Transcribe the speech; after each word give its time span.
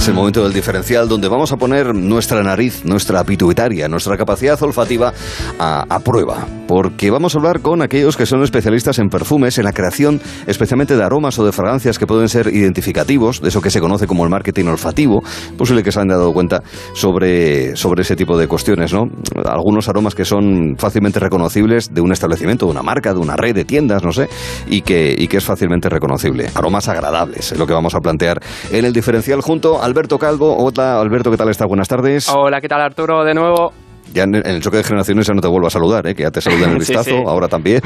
Es 0.00 0.08
el 0.08 0.14
momento 0.14 0.42
del 0.42 0.54
diferencial 0.54 1.10
donde 1.10 1.28
vamos 1.28 1.52
a 1.52 1.58
poner 1.58 1.94
nuestra 1.94 2.42
nariz, 2.42 2.86
nuestra 2.86 3.22
pituitaria, 3.22 3.86
nuestra 3.86 4.16
capacidad 4.16 4.60
olfativa 4.62 5.12
a, 5.58 6.00
prueba. 6.02 6.46
Porque 6.66 7.10
vamos 7.10 7.34
a 7.34 7.38
hablar 7.38 7.60
con 7.60 7.82
aquellos 7.82 8.16
que 8.16 8.24
son 8.24 8.42
especialistas 8.42 8.98
en 8.98 9.10
perfumes, 9.10 9.58
en 9.58 9.64
la 9.64 9.74
creación 9.74 10.18
especialmente 10.46 10.96
de 10.96 11.02
aromas 11.02 11.38
o 11.38 11.44
de 11.44 11.52
fragancias 11.52 11.98
que 11.98 12.06
pueden 12.06 12.30
ser 12.30 12.46
identificativos, 12.46 13.42
de 13.42 13.48
eso 13.48 13.60
que 13.60 13.68
se 13.68 13.78
conoce 13.78 14.06
como 14.06 14.24
el 14.24 14.30
marketing 14.30 14.68
olfativo. 14.68 15.22
Posible 15.58 15.82
que 15.82 15.92
se 15.92 15.98
hayan 15.98 16.08
dado 16.08 16.32
cuenta 16.32 16.62
sobre, 16.94 17.76
sobre 17.76 18.00
ese 18.00 18.16
tipo 18.16 18.38
de 18.38 18.48
cuestiones, 18.48 18.94
¿no? 18.94 19.02
Algunos 19.44 19.86
aromas 19.90 20.14
que 20.14 20.24
son 20.24 20.76
fácilmente 20.78 21.20
reconocibles 21.20 21.92
de 21.92 22.00
un 22.00 22.12
establecimiento, 22.12 22.64
de 22.64 22.72
una 22.72 22.82
marca, 22.82 23.12
de 23.12 23.20
una 23.20 23.36
red 23.36 23.54
de 23.54 23.66
tiendas, 23.66 24.02
no 24.02 24.12
sé, 24.12 24.30
y 24.66 24.80
que, 24.80 25.14
y 25.18 25.28
que 25.28 25.36
es 25.36 25.44
fácilmente 25.44 25.90
reconocible. 25.90 26.48
Aromas 26.54 26.88
agradables, 26.88 27.52
es 27.52 27.58
lo 27.58 27.66
que 27.66 27.74
vamos 27.74 27.94
a 27.94 28.00
plantear 28.00 28.40
en 28.72 28.86
el 28.86 28.94
diferencial 28.94 29.42
junto 29.42 29.82
a 29.82 29.89
Alberto 29.90 30.20
Calvo. 30.20 30.56
Hola, 30.56 31.00
Alberto, 31.00 31.32
¿qué 31.32 31.36
tal 31.36 31.48
está? 31.48 31.66
Buenas 31.66 31.88
tardes. 31.88 32.28
Hola, 32.28 32.60
¿qué 32.60 32.68
tal, 32.68 32.80
Arturo? 32.80 33.24
De 33.24 33.34
nuevo. 33.34 33.72
Ya 34.14 34.22
en 34.22 34.34
el 34.34 34.60
choque 34.60 34.76
de 34.76 34.84
generaciones 34.84 35.26
ya 35.26 35.34
no 35.34 35.40
te 35.40 35.48
vuelvo 35.48 35.66
a 35.66 35.70
saludar, 35.70 36.06
¿eh? 36.06 36.14
que 36.14 36.22
ya 36.22 36.30
te 36.30 36.40
saluda 36.40 36.66
en 36.66 36.72
el 36.72 36.78
vistazo, 36.78 37.04
sí, 37.10 37.10
sí. 37.10 37.24
ahora 37.26 37.48
también 37.48 37.80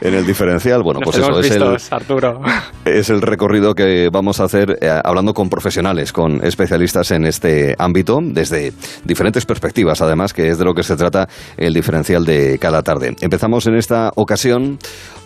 en 0.00 0.14
el 0.14 0.26
diferencial. 0.26 0.82
Bueno, 0.82 1.00
Nos 1.00 1.10
pues 1.10 1.18
eso 1.18 1.40
es 1.40 1.50
el, 1.50 1.76
Arturo. 1.90 2.40
es 2.84 3.10
el 3.10 3.20
recorrido 3.20 3.74
que 3.74 4.08
vamos 4.10 4.40
a 4.40 4.44
hacer 4.44 4.78
eh, 4.80 5.00
hablando 5.04 5.32
con 5.34 5.50
profesionales, 5.50 6.12
con 6.12 6.44
especialistas 6.44 7.10
en 7.10 7.26
este 7.26 7.74
ámbito, 7.78 8.20
desde 8.22 8.72
diferentes 9.04 9.44
perspectivas, 9.44 10.00
además, 10.00 10.32
que 10.32 10.48
es 10.48 10.58
de 10.58 10.64
lo 10.64 10.74
que 10.74 10.82
se 10.82 10.96
trata 10.96 11.28
el 11.56 11.72
diferencial 11.74 12.24
de 12.24 12.58
cada 12.58 12.82
tarde. 12.82 13.14
Empezamos 13.20 13.66
en 13.66 13.76
esta 13.76 14.12
ocasión 14.14 14.78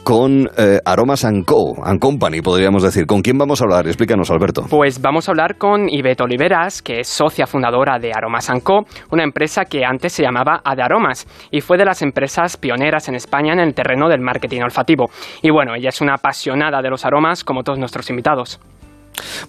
con 0.05 0.51
eh, 0.56 0.79
Aromas 0.84 1.27
Co. 1.45 1.75
and 1.84 2.01
Company, 2.01 2.41
podríamos 2.41 2.83
decir. 2.83 3.06
¿Con 3.06 3.23
quién 3.23 3.39
vamos 3.39 3.61
a 3.61 3.65
hablar? 3.65 3.87
Explícanos, 3.87 4.31
Alberto. 4.31 4.65
Pues 4.69 5.01
vamos 5.01 5.29
a 5.29 5.33
hablar 5.33 5.56
con 5.56 5.89
Ivette 5.89 6.23
Oliveras, 6.23 6.83
que 6.83 7.01
es 7.01 7.09
socia 7.09 7.47
fundadora 7.47 7.98
de 7.98 8.12
Aromas 8.12 8.51
Co., 8.62 8.84
una 9.11 9.25
empresa 9.25 9.65
que 9.65 9.84
antes 9.84 10.12
se 10.12 10.23
llamaba 10.23 10.61
Adaromas 10.65 11.27
y 11.51 11.61
fue 11.61 11.78
de 11.78 11.84
las 11.84 12.03
empresas 12.03 12.56
pioneras 12.56 13.09
en 13.09 13.15
España 13.15 13.53
en 13.53 13.61
el 13.61 13.75
terreno 13.75 14.09
del 14.09 14.21
marketing 14.21 14.62
olfativo. 14.62 15.11
Y 15.43 15.51
bueno, 15.51 15.75
ella 15.75 15.91
es 15.91 16.01
una 16.01 16.15
apasionada 16.15 16.83
de 16.83 16.91
los 16.91 17.05
aromas, 17.05 17.45
como 17.45 17.62
todos 17.62 17.78
nuestros 17.78 18.09
invitados. 18.11 18.61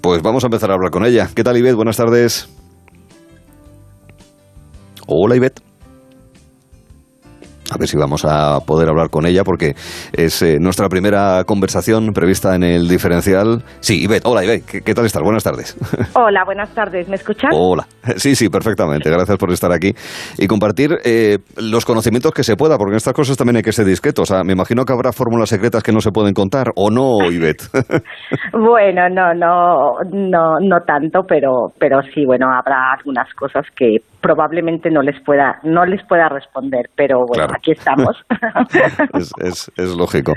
Pues 0.01 0.21
vamos 0.21 0.43
a 0.43 0.47
empezar 0.47 0.71
a 0.71 0.73
hablar 0.73 0.91
con 0.91 1.05
ella. 1.05 1.29
¿Qué 1.33 1.43
tal, 1.43 1.57
Ivette? 1.57 1.75
Buenas 1.75 1.97
tardes. 1.97 2.49
Hola, 5.07 5.35
Ivette. 5.35 5.70
A 7.71 7.77
ver 7.77 7.87
si 7.87 7.97
vamos 7.97 8.25
a 8.25 8.59
poder 8.67 8.89
hablar 8.89 9.09
con 9.09 9.25
ella 9.25 9.43
porque 9.45 9.73
es 10.11 10.41
eh, 10.41 10.57
nuestra 10.59 10.89
primera 10.89 11.45
conversación 11.45 12.11
prevista 12.13 12.53
en 12.53 12.63
el 12.63 12.89
diferencial. 12.89 13.63
Sí, 13.79 14.03
Ivette, 14.03 14.25
hola 14.25 14.43
Ivette, 14.43 14.65
¿qué, 14.65 14.81
qué 14.81 14.93
tal 14.93 15.05
estás? 15.05 15.21
Buenas 15.23 15.43
tardes. 15.43 15.77
Hola, 16.13 16.43
buenas 16.43 16.73
tardes, 16.73 17.07
¿me 17.07 17.15
escuchas? 17.15 17.51
Hola, 17.53 17.85
sí, 18.17 18.35
sí, 18.35 18.49
perfectamente, 18.49 19.09
gracias 19.09 19.37
por 19.37 19.51
estar 19.51 19.71
aquí 19.71 19.93
y 20.37 20.47
compartir 20.47 20.97
eh, 21.05 21.37
los 21.57 21.85
conocimientos 21.85 22.33
que 22.33 22.43
se 22.43 22.55
pueda, 22.55 22.77
porque 22.77 22.91
en 22.91 22.97
estas 22.97 23.13
cosas 23.13 23.37
también 23.37 23.57
hay 23.57 23.61
que 23.61 23.71
ser 23.71 23.85
discretos. 23.85 24.29
O 24.29 24.33
sea, 24.33 24.43
me 24.43 24.53
imagino 24.53 24.83
que 24.83 24.93
habrá 24.93 25.13
fórmulas 25.13 25.49
secretas 25.49 25.81
que 25.83 25.91
no 25.91 26.01
se 26.01 26.11
pueden 26.11 26.33
contar, 26.33 26.67
¿o 26.75 26.89
no, 26.89 27.31
Ivette? 27.31 27.63
bueno, 28.53 29.07
no, 29.09 29.33
no, 29.33 29.93
no, 30.11 30.59
no 30.59 30.79
tanto, 30.85 31.21
pero, 31.27 31.67
pero 31.79 32.01
sí, 32.13 32.25
bueno, 32.25 32.47
habrá 32.51 32.93
algunas 32.97 33.33
cosas 33.33 33.65
que 33.75 33.97
probablemente 34.21 34.89
no 34.89 35.01
les 35.01 35.21
pueda, 35.23 35.59
no 35.63 35.85
les 35.85 36.05
pueda 36.07 36.29
responder, 36.29 36.89
pero 36.95 37.19
bueno, 37.27 37.45
Claro. 37.47 37.53
Aquí 37.61 37.71
estamos. 37.71 38.17
es, 39.13 39.31
es- 39.39 39.71
es 39.77 39.95
lógico. 39.95 40.33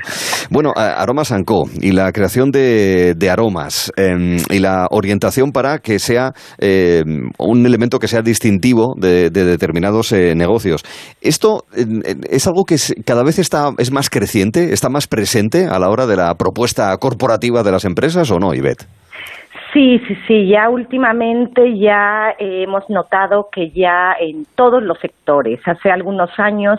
Bueno, 0.50 0.72
Aromas 0.76 1.32
Co. 1.46 1.64
y 1.80 1.92
la 1.92 2.12
creación 2.12 2.50
de, 2.50 3.14
de 3.16 3.30
aromas 3.30 3.90
eh, 3.96 4.36
y 4.50 4.58
la 4.58 4.86
orientación 4.90 5.50
para 5.52 5.78
que 5.78 5.98
sea 5.98 6.32
eh, 6.58 7.02
un 7.38 7.66
elemento 7.66 7.98
que 7.98 8.08
sea 8.08 8.20
distintivo 8.22 8.94
de, 8.96 9.30
de 9.30 9.44
determinados 9.44 10.12
eh, 10.12 10.34
negocios. 10.34 10.82
¿Esto 11.20 11.64
eh, 11.76 11.84
es 12.30 12.46
algo 12.46 12.64
que 12.64 12.74
es- 12.74 12.94
cada 13.06 13.22
vez 13.24 13.38
está, 13.38 13.70
es 13.78 13.90
más 13.90 14.10
creciente, 14.10 14.72
está 14.72 14.88
más 14.90 15.06
presente 15.06 15.66
a 15.66 15.78
la 15.78 15.88
hora 15.88 16.06
de 16.06 16.16
la 16.16 16.34
propuesta 16.34 16.96
corporativa 16.98 17.62
de 17.62 17.72
las 17.72 17.84
empresas 17.84 18.30
o 18.30 18.38
no, 18.38 18.52
Ivette? 18.54 18.86
Sí, 19.72 19.98
sí, 20.06 20.14
sí, 20.28 20.48
ya 20.48 20.68
últimamente 20.70 21.76
ya 21.78 22.30
eh, 22.38 22.62
hemos 22.62 22.84
notado 22.88 23.48
que 23.50 23.70
ya 23.70 24.12
en 24.20 24.44
todos 24.54 24.80
los 24.82 24.98
sectores, 25.00 25.58
hace 25.66 25.90
algunos 25.90 26.30
años 26.38 26.78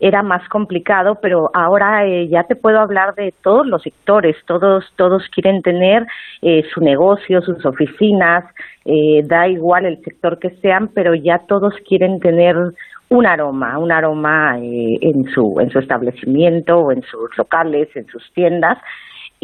era 0.00 0.22
más 0.22 0.48
complicado, 0.48 1.18
pero 1.20 1.50
ahora 1.54 2.06
eh, 2.06 2.28
ya 2.28 2.44
te 2.44 2.56
puedo 2.56 2.80
hablar 2.80 3.14
de 3.14 3.32
todos 3.42 3.66
los 3.66 3.82
sectores, 3.82 4.36
todos 4.46 4.92
todos 4.96 5.28
quieren 5.28 5.62
tener 5.62 6.06
eh, 6.42 6.64
su 6.72 6.80
negocio, 6.80 7.40
sus 7.42 7.64
oficinas, 7.64 8.44
eh, 8.84 9.22
da 9.24 9.48
igual 9.48 9.86
el 9.86 10.02
sector 10.02 10.38
que 10.38 10.50
sean, 10.60 10.88
pero 10.88 11.14
ya 11.14 11.38
todos 11.46 11.74
quieren 11.88 12.20
tener 12.20 12.56
un 13.08 13.26
aroma, 13.26 13.78
un 13.78 13.92
aroma 13.92 14.58
eh, 14.58 14.98
en 15.00 15.24
su 15.32 15.58
en 15.60 15.70
su 15.70 15.78
establecimiento 15.78 16.78
o 16.78 16.92
en 16.92 17.02
sus 17.02 17.36
locales, 17.36 17.88
en 17.94 18.06
sus 18.06 18.32
tiendas 18.32 18.78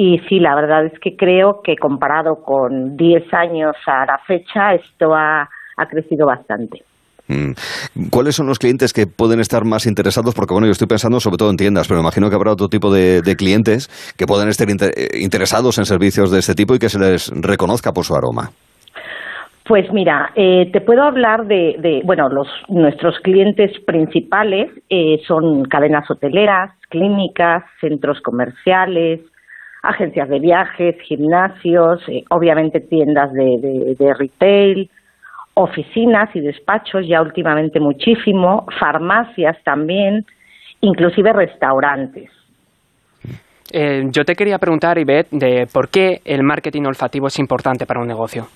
y 0.03 0.19
sí, 0.31 0.41
la 0.41 0.55
verdad 0.55 0.87
es 0.87 0.99
que 0.99 1.15
creo 1.15 1.61
que 1.63 1.77
comparado 1.77 2.43
con 2.43 2.97
10 2.97 3.35
años 3.35 3.77
a 3.87 4.07
la 4.07 4.19
fecha, 4.27 4.73
esto 4.73 5.15
ha, 5.15 5.49
ha 5.77 5.87
crecido 5.89 6.27
bastante. 6.27 6.83
Mm. 7.31 8.09
¿Cuáles 8.11 8.35
son 8.35 8.49
los 8.49 8.59
clientes 8.59 8.93
que 8.93 9.07
pueden 9.07 9.39
estar 9.39 9.65
más 9.65 9.87
interesados? 9.87 10.35
Porque 10.35 10.53
bueno, 10.53 10.67
yo 10.67 10.73
estoy 10.73 10.89
pensando 10.89 11.21
sobre 11.21 11.37
todo 11.37 11.51
en 11.51 11.57
tiendas, 11.57 11.87
pero 11.87 12.01
me 12.01 12.05
imagino 12.05 12.29
que 12.29 12.35
habrá 12.35 12.53
otro 12.53 12.67
tipo 12.67 12.93
de, 12.93 13.23
clientes 13.39 13.89
que 14.19 14.27
puedan 14.27 14.49
estar 14.49 14.69
eh, 14.69 15.21
interesados 15.21 15.79
en 15.79 15.85
servicios 15.85 16.33
de 16.33 16.41
este 16.41 16.55
tipo 16.55 16.75
y 16.75 16.79
que 16.81 16.89
se 16.89 16.99
les 16.99 17.31
reconozca 17.33 17.93
por 17.93 18.05
su 18.05 18.15
aroma. 18.17 18.51
Pues 19.65 19.87
mira, 19.93 20.33
eh, 20.35 20.69
te 20.73 20.81
puedo 20.81 21.03
hablar 21.05 21.47
de, 21.47 22.03
bueno, 22.05 22.29
los, 22.29 22.49
nuestros 22.69 23.21
clientes 23.21 23.71
principales 23.87 24.69
eh, 24.91 25.21
son 25.29 25.63
cadenas 25.67 26.11
hoteleras, 26.11 26.73
clínicas, 26.89 27.63
centros 27.81 28.21
comerciales, 28.21 29.21
agencias 29.85 30.29
de 30.29 30.41
viajes, 30.41 30.97
gimnasios, 31.03 32.03
eh, 32.09 32.25
obviamente 32.31 32.81
tiendas 32.81 33.33
de 33.33 34.15
retail, 34.19 34.91
oficinas 35.63 36.35
y 36.35 36.41
despachos 36.41 37.07
ya 37.07 37.21
últimamente 37.21 37.81
muchísimo, 37.81 38.67
farmacias 38.79 39.57
también, 39.65 40.25
inclusive 40.81 41.33
restaurantes. 41.33 42.31
Eh, 43.73 44.03
yo 44.11 44.25
te 44.25 44.35
quería 44.35 44.59
preguntar, 44.59 44.99
Ivette, 44.99 45.29
de 45.31 45.69
por 45.73 45.89
qué 45.89 46.21
el 46.25 46.43
marketing 46.43 46.83
olfativo 46.87 47.29
es 47.29 47.39
importante 47.39 47.87
para 47.87 48.01
un 48.01 48.09
negocio. 48.09 48.47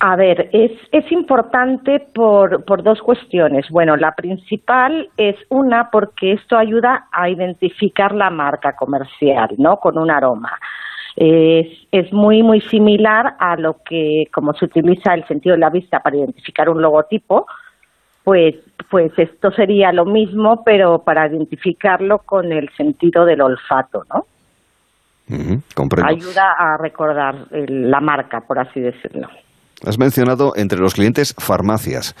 A 0.00 0.14
ver, 0.14 0.48
es, 0.52 0.70
es 0.92 1.10
importante 1.10 2.06
por, 2.14 2.64
por 2.64 2.84
dos 2.84 3.00
cuestiones. 3.02 3.66
Bueno, 3.68 3.96
la 3.96 4.12
principal 4.12 5.08
es 5.16 5.34
una 5.48 5.90
porque 5.90 6.32
esto 6.34 6.56
ayuda 6.56 7.08
a 7.10 7.28
identificar 7.28 8.14
la 8.14 8.30
marca 8.30 8.74
comercial, 8.76 9.50
¿no? 9.58 9.78
Con 9.78 9.98
un 9.98 10.10
aroma. 10.10 10.52
Es, 11.20 11.66
es 11.90 12.12
muy, 12.12 12.44
muy 12.44 12.60
similar 12.60 13.34
a 13.40 13.56
lo 13.56 13.78
que, 13.82 14.28
como 14.32 14.54
se 14.54 14.66
utiliza 14.66 15.14
el 15.14 15.26
sentido 15.26 15.54
de 15.54 15.60
la 15.60 15.70
vista 15.70 16.00
para 16.00 16.16
identificar 16.16 16.68
un 16.70 16.80
logotipo, 16.80 17.46
pues, 18.22 18.54
pues 18.88 19.10
esto 19.16 19.50
sería 19.50 19.90
lo 19.90 20.04
mismo, 20.04 20.62
pero 20.62 21.00
para 21.00 21.26
identificarlo 21.26 22.18
con 22.18 22.52
el 22.52 22.70
sentido 22.76 23.24
del 23.24 23.40
olfato, 23.40 24.04
¿no? 24.14 24.26
Comprendo. 25.74 26.08
Ayuda 26.08 26.52
a 26.52 26.76
recordar 26.76 27.34
el- 27.50 27.90
la 27.90 28.00
marca, 28.00 28.42
por 28.42 28.60
así 28.60 28.78
decirlo. 28.78 29.28
Has 29.86 29.98
mencionado 29.98 30.54
entre 30.56 30.80
los 30.80 30.94
clientes 30.94 31.34
farmacias. 31.38 32.16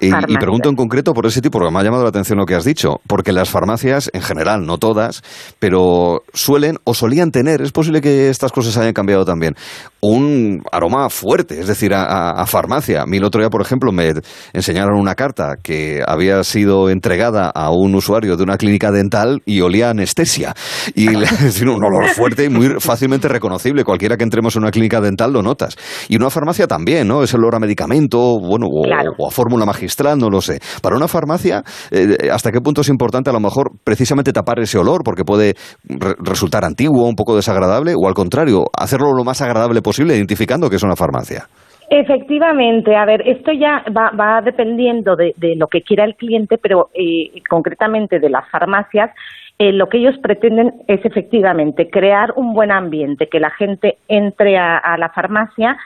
Y, 0.00 0.10
pregunto 0.38 0.68
en 0.68 0.76
concreto 0.76 1.14
por 1.14 1.26
ese 1.26 1.40
tipo, 1.40 1.58
porque 1.58 1.72
me 1.72 1.80
ha 1.80 1.82
llamado 1.82 2.02
la 2.04 2.10
atención 2.10 2.38
lo 2.38 2.44
que 2.44 2.54
has 2.54 2.64
dicho. 2.64 3.00
Porque 3.06 3.32
las 3.32 3.48
farmacias, 3.48 4.10
en 4.12 4.22
general, 4.22 4.66
no 4.66 4.78
todas, 4.78 5.22
pero 5.58 6.22
suelen 6.34 6.76
o 6.84 6.94
solían 6.94 7.30
tener, 7.32 7.62
es 7.62 7.72
posible 7.72 8.00
que 8.00 8.28
estas 8.28 8.52
cosas 8.52 8.76
hayan 8.76 8.92
cambiado 8.92 9.24
también, 9.24 9.54
un 10.00 10.62
aroma 10.70 11.08
fuerte, 11.10 11.60
es 11.60 11.66
decir, 11.66 11.92
a, 11.94 12.44
farmacia. 12.46 13.02
A 13.02 13.06
mí 13.06 13.16
el 13.16 13.24
otro 13.24 13.40
día, 13.40 13.50
por 13.50 13.60
ejemplo, 13.62 13.90
me 13.92 14.12
enseñaron 14.52 14.98
una 14.98 15.14
carta 15.14 15.56
que 15.62 16.00
había 16.06 16.42
sido 16.44 16.88
entregada 16.88 17.50
a 17.50 17.70
un 17.70 17.94
usuario 17.94 18.36
de 18.36 18.42
una 18.44 18.56
clínica 18.56 18.90
dental 18.92 19.42
y 19.44 19.60
olía 19.60 19.88
a 19.88 19.90
anestesia. 19.90 20.54
Y 20.94 21.06
tiene 21.08 21.70
un 21.74 21.84
olor 21.84 22.08
fuerte 22.14 22.44
y 22.44 22.48
muy 22.48 22.80
fácilmente 22.80 23.28
reconocible. 23.28 23.84
Cualquiera 23.84 24.16
que 24.16 24.24
entremos 24.24 24.54
en 24.56 24.62
una 24.62 24.70
clínica 24.70 25.00
dental 25.00 25.32
lo 25.32 25.42
notas. 25.42 25.76
Y 26.08 26.16
una 26.16 26.30
farmacia 26.30 26.66
también, 26.66 27.08
¿no? 27.08 27.22
Es 27.22 27.34
el 27.34 27.40
olor 27.40 27.56
a 27.56 27.58
medicamento, 27.58 28.38
bueno, 28.40 28.66
o, 28.70 28.82
Claro. 28.82 29.12
o 29.18 29.28
a 29.28 29.30
fórmula 29.30 29.66
magistral, 29.66 30.18
no 30.18 30.28
lo 30.30 30.40
sé. 30.40 30.60
Para 30.80 30.96
una 30.96 31.08
farmacia, 31.08 31.64
eh, 31.90 32.28
¿hasta 32.32 32.52
qué 32.52 32.60
punto 32.60 32.82
es 32.82 32.88
importante 32.88 33.30
a 33.30 33.32
lo 33.32 33.40
mejor 33.40 33.72
precisamente 33.84 34.32
tapar 34.32 34.60
ese 34.60 34.78
olor? 34.78 35.02
Porque 35.04 35.24
puede 35.24 35.54
re- 35.84 36.14
resultar 36.20 36.64
antiguo, 36.64 37.08
un 37.08 37.16
poco 37.16 37.34
desagradable, 37.34 37.94
o 37.96 38.06
al 38.06 38.14
contrario, 38.14 38.64
hacerlo 38.76 39.12
lo 39.12 39.24
más 39.24 39.40
agradable 39.42 39.82
posible, 39.82 39.87
identificando 39.92 40.68
que 40.68 40.76
es 40.76 40.82
una 40.82 40.96
farmacia. 40.96 41.44
Efectivamente, 41.90 42.94
a 42.96 43.06
ver, 43.06 43.26
esto 43.26 43.50
ya 43.52 43.82
va, 43.96 44.10
va 44.10 44.42
dependiendo 44.42 45.16
de, 45.16 45.34
lo 45.56 45.68
que 45.68 45.80
quiera 45.80 46.04
el 46.04 46.16
cliente, 46.16 46.58
pero 46.58 46.90
eh, 46.92 47.40
concretamente 47.48 48.20
de 48.20 48.28
las 48.28 48.48
farmacias, 48.50 49.10
eh, 49.58 49.72
lo 49.72 49.88
que 49.88 49.98
ellos 49.98 50.16
pretenden 50.18 50.74
es 50.86 51.02
efectivamente 51.04 51.88
crear 51.88 52.34
un 52.36 52.52
buen 52.52 52.70
ambiente, 52.70 53.28
que 53.28 53.40
la 53.40 53.50
gente 53.50 53.96
entre 54.06 54.58
a, 54.58 54.76
a 54.76 54.98
la 54.98 55.08
farmacia 55.08 55.78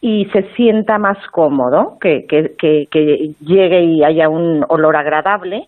y 0.00 0.26
se 0.26 0.42
sienta 0.54 0.98
más 0.98 1.18
cómodo, 1.30 1.98
que, 2.00 2.26
que, 2.26 2.54
que, 2.58 3.34
llegue 3.40 3.82
y 3.82 4.04
haya 4.04 4.28
un 4.28 4.64
olor 4.68 4.96
agradable 4.96 5.66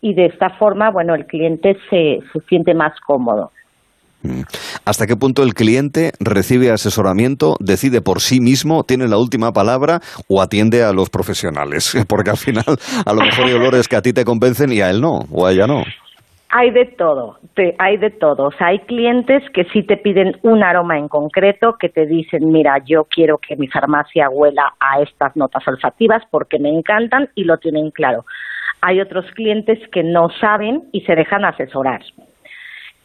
y 0.00 0.14
de 0.14 0.26
esta 0.26 0.50
forma, 0.50 0.90
bueno, 0.90 1.14
el 1.14 1.26
cliente 1.26 1.76
se, 1.90 2.20
se 2.32 2.40
siente 2.48 2.74
más 2.74 2.92
cómodo. 3.00 3.50
Mm. 4.22 4.42
¿Hasta 4.84 5.06
qué 5.06 5.16
punto 5.16 5.42
el 5.42 5.54
cliente 5.54 6.12
recibe 6.20 6.70
asesoramiento, 6.70 7.56
decide 7.60 8.00
por 8.00 8.20
sí 8.20 8.40
mismo, 8.40 8.84
tiene 8.84 9.08
la 9.08 9.18
última 9.18 9.52
palabra 9.52 10.00
o 10.28 10.40
atiende 10.40 10.82
a 10.82 10.92
los 10.92 11.10
profesionales? 11.10 11.92
Porque 12.08 12.30
al 12.30 12.36
final 12.36 12.64
a 13.04 13.12
lo 13.12 13.22
mejor 13.22 13.46
hay 13.46 13.54
olores 13.54 13.88
que 13.88 13.96
a 13.96 14.02
ti 14.02 14.12
te 14.12 14.24
convencen 14.24 14.72
y 14.72 14.80
a 14.80 14.90
él 14.90 15.00
no, 15.00 15.20
o 15.30 15.46
a 15.46 15.52
ella 15.52 15.66
no. 15.66 15.82
Hay 16.54 16.70
de 16.70 16.84
todo, 16.84 17.38
hay 17.78 17.96
de 17.96 18.10
todo. 18.10 18.48
O 18.48 18.52
sea, 18.52 18.66
hay 18.66 18.80
clientes 18.80 19.42
que 19.54 19.64
sí 19.72 19.84
te 19.84 19.96
piden 19.96 20.36
un 20.42 20.62
aroma 20.62 20.98
en 20.98 21.08
concreto, 21.08 21.76
que 21.80 21.88
te 21.88 22.04
dicen, 22.04 22.50
mira, 22.50 22.76
yo 22.84 23.04
quiero 23.04 23.38
que 23.38 23.56
mi 23.56 23.68
farmacia 23.68 24.28
huela 24.28 24.74
a 24.78 25.00
estas 25.00 25.34
notas 25.34 25.66
olfativas 25.66 26.22
porque 26.30 26.58
me 26.58 26.68
encantan 26.68 27.28
y 27.34 27.44
lo 27.44 27.56
tienen 27.56 27.90
claro. 27.90 28.26
Hay 28.82 29.00
otros 29.00 29.24
clientes 29.34 29.78
que 29.90 30.02
no 30.02 30.28
saben 30.42 30.90
y 30.92 31.00
se 31.02 31.14
dejan 31.14 31.46
asesorar. 31.46 32.02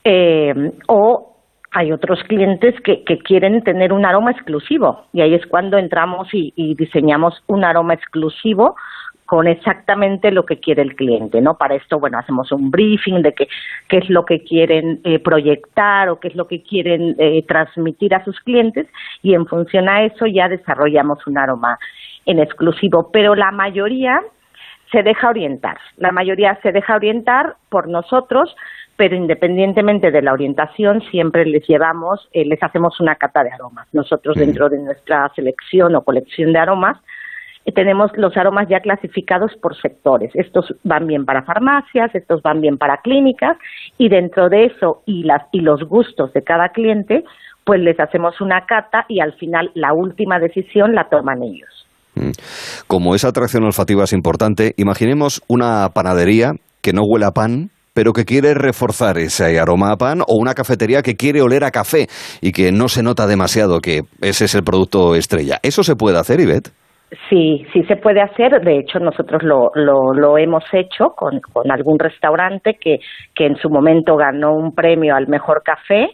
Eh, 0.10 0.72
o 0.88 1.36
hay 1.72 1.92
otros 1.92 2.24
clientes 2.24 2.74
que, 2.82 3.04
quieren 3.26 3.62
tener 3.62 3.92
un 3.92 4.06
aroma 4.06 4.32
exclusivo. 4.32 5.04
Y 5.12 5.20
ahí 5.20 5.34
es 5.34 5.46
cuando 5.48 5.78
entramos 5.78 6.30
y, 6.32 6.54
diseñamos 6.76 7.44
un 7.48 7.66
aroma 7.66 7.94
exclusivo 7.94 8.78
con 9.26 9.48
exactamente 9.48 10.32
lo 10.32 10.46
que 10.46 10.62
quiere 10.62 10.82
el 10.82 10.96
cliente, 10.96 11.42
¿no? 11.42 11.58
Para 11.58 11.76
esto, 11.76 12.00
bueno, 12.00 12.18
hacemos 12.18 12.54
un 12.54 12.72
briefing 12.72 13.22
de 13.22 13.34
qué, 13.34 13.50
qué 13.90 13.98
es 13.98 14.10
lo 14.10 14.24
que 14.24 14.46
quieren 14.46 15.02
eh, 15.04 15.20
proyectar 15.20 16.08
o 16.08 16.22
qué 16.22 16.30
es 16.30 16.36
lo 16.36 16.48
que 16.48 16.64
quieren 16.64 17.18
eh, 17.20 17.44
transmitir 17.46 18.16
a 18.16 18.24
sus 18.24 18.40
clientes. 18.40 18.88
Y 19.22 19.34
en 19.34 19.46
función 19.46 19.90
a 19.90 20.06
eso 20.06 20.26
ya 20.26 20.48
desarrollamos 20.48 21.28
un 21.28 21.38
aroma 21.38 21.78
en 22.26 22.40
exclusivo, 22.40 23.10
pero 23.12 23.36
la 23.36 23.52
mayoría 23.52 24.22
se 24.90 25.04
deja 25.04 25.28
orientar, 25.28 25.78
la 25.98 26.14
mayoría 26.14 26.58
se 26.64 26.72
deja 26.72 26.96
orientar 26.96 27.56
por 27.70 27.90
nosotros 27.90 28.56
pero 28.98 29.16
independientemente 29.16 30.10
de 30.10 30.22
la 30.24 30.34
orientación, 30.34 31.02
siempre 31.12 31.46
les 31.46 31.66
llevamos, 31.68 32.28
eh, 32.34 32.44
les 32.46 32.62
hacemos 32.62 33.00
una 33.00 33.16
cata 33.16 33.44
de 33.44 33.52
aromas. 33.52 33.88
Nosotros 33.94 34.36
dentro 34.36 34.70
de 34.70 34.80
nuestra 34.80 35.32
selección 35.36 35.96
o 35.96 36.02
colección 36.02 36.52
de 36.52 36.60
aromas 36.60 36.98
eh, 37.64 37.72
tenemos 37.72 38.10
los 38.16 38.36
aromas 38.36 38.68
ya 38.68 38.80
clasificados 38.80 39.52
por 39.62 39.80
sectores. 39.80 40.32
Estos 40.34 40.74
van 40.84 41.06
bien 41.06 41.26
para 41.26 41.44
farmacias, 41.44 42.14
estos 42.16 42.42
van 42.42 42.60
bien 42.60 42.80
para 42.80 42.98
clínicas 42.98 43.58
y 44.00 44.10
dentro 44.10 44.50
de 44.50 44.66
eso 44.66 45.04
y, 45.06 45.24
las, 45.24 45.44
y 45.52 45.60
los 45.60 45.84
gustos 45.84 46.34
de 46.34 46.42
cada 46.42 46.70
cliente, 46.70 47.24
pues 47.66 47.80
les 47.80 48.00
hacemos 48.00 48.42
una 48.42 48.66
cata 48.66 49.06
y 49.08 49.20
al 49.20 49.34
final 49.34 49.70
la 49.76 49.94
última 49.94 50.40
decisión 50.40 50.96
la 50.96 51.08
toman 51.08 51.44
ellos. 51.44 51.86
Mm. 52.16 52.32
Como 52.88 53.14
esa 53.14 53.28
atracción 53.28 53.64
olfativa 53.64 54.06
es 54.06 54.14
importante, 54.14 54.74
imaginemos 54.78 55.44
una 55.48 55.88
panadería 55.94 56.54
que 56.82 56.94
no 56.94 57.04
huele 57.04 57.26
a 57.26 57.32
pan, 57.32 57.70
pero 57.98 58.14
que 58.14 58.26
quiere 58.26 58.54
reforzar 58.54 59.18
ese 59.18 59.60
aroma 59.60 59.92
a 59.92 59.98
pan, 59.98 60.22
o 60.22 60.38
una 60.40 60.54
cafetería 60.54 61.02
que 61.02 61.16
quiere 61.16 61.42
oler 61.42 61.64
a 61.64 61.72
café 61.72 62.06
y 62.44 62.52
que 62.52 62.72
no 62.72 62.90
se 62.90 63.02
nota 63.02 63.26
demasiado 63.26 63.80
que 63.80 64.02
ese 64.22 64.46
es 64.46 64.54
el 64.54 64.62
producto 64.62 65.16
estrella. 65.16 65.58
¿Eso 65.64 65.82
se 65.82 65.96
puede 65.96 66.20
hacer, 66.20 66.40
Ivette? 66.40 66.70
Sí, 67.28 67.66
sí 67.74 67.82
se 67.88 67.96
puede 67.96 68.22
hacer. 68.22 68.62
De 68.62 68.78
hecho, 68.78 69.00
nosotros 69.00 69.42
lo, 69.42 69.72
lo, 69.74 70.38
hemos 70.38 70.64
hecho 70.74 71.16
con, 71.16 71.40
con 71.42 71.72
algún 71.72 71.98
restaurante 71.98 72.78
que, 72.80 73.00
que 73.34 73.48
en 73.48 73.56
su 73.56 73.68
momento 73.68 74.16
ganó 74.16 74.54
un 74.54 74.76
premio 74.76 75.16
al 75.16 75.28
mejor 75.28 75.64
café 75.64 76.10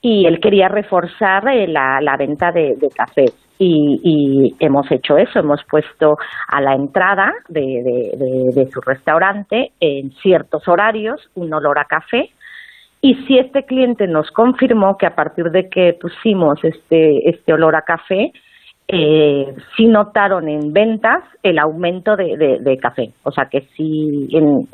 y 0.00 0.26
él 0.26 0.40
quería 0.40 0.68
reforzar 0.68 1.48
eh, 1.48 1.66
la, 1.66 2.00
la 2.00 2.16
venta 2.16 2.52
de, 2.52 2.76
de 2.76 2.88
café. 2.90 3.26
Y, 3.60 4.54
hemos 4.60 4.90
hecho 4.90 5.16
eso, 5.16 5.40
hemos 5.40 5.64
puesto 5.64 6.16
a 6.46 6.60
la 6.60 6.74
entrada 6.74 7.32
de, 7.48 8.68
su 8.72 8.80
restaurante 8.80 9.72
en 9.80 10.12
ciertos 10.22 10.68
horarios 10.68 11.28
un 11.34 11.52
olor 11.52 11.78
a 11.78 11.84
café. 11.84 12.30
Y 13.00 13.14
si 13.26 13.38
este 13.38 13.64
cliente 13.64 14.06
nos 14.06 14.30
confirmó 14.30 14.96
que 14.96 15.06
a 15.06 15.14
partir 15.14 15.50
de 15.50 15.68
que 15.68 15.96
pusimos 16.00 16.62
este, 16.62 17.28
este 17.28 17.52
olor 17.52 17.76
a 17.76 17.82
café, 17.82 18.32
eh, 18.90 19.54
sí 19.76 19.86
notaron 19.86 20.48
en 20.48 20.72
ventas 20.72 21.22
el 21.42 21.58
aumento 21.58 22.16
de, 22.16 22.78
café. 22.80 23.12
O 23.22 23.30
sea 23.30 23.44
que 23.46 23.68
sí, 23.76 24.28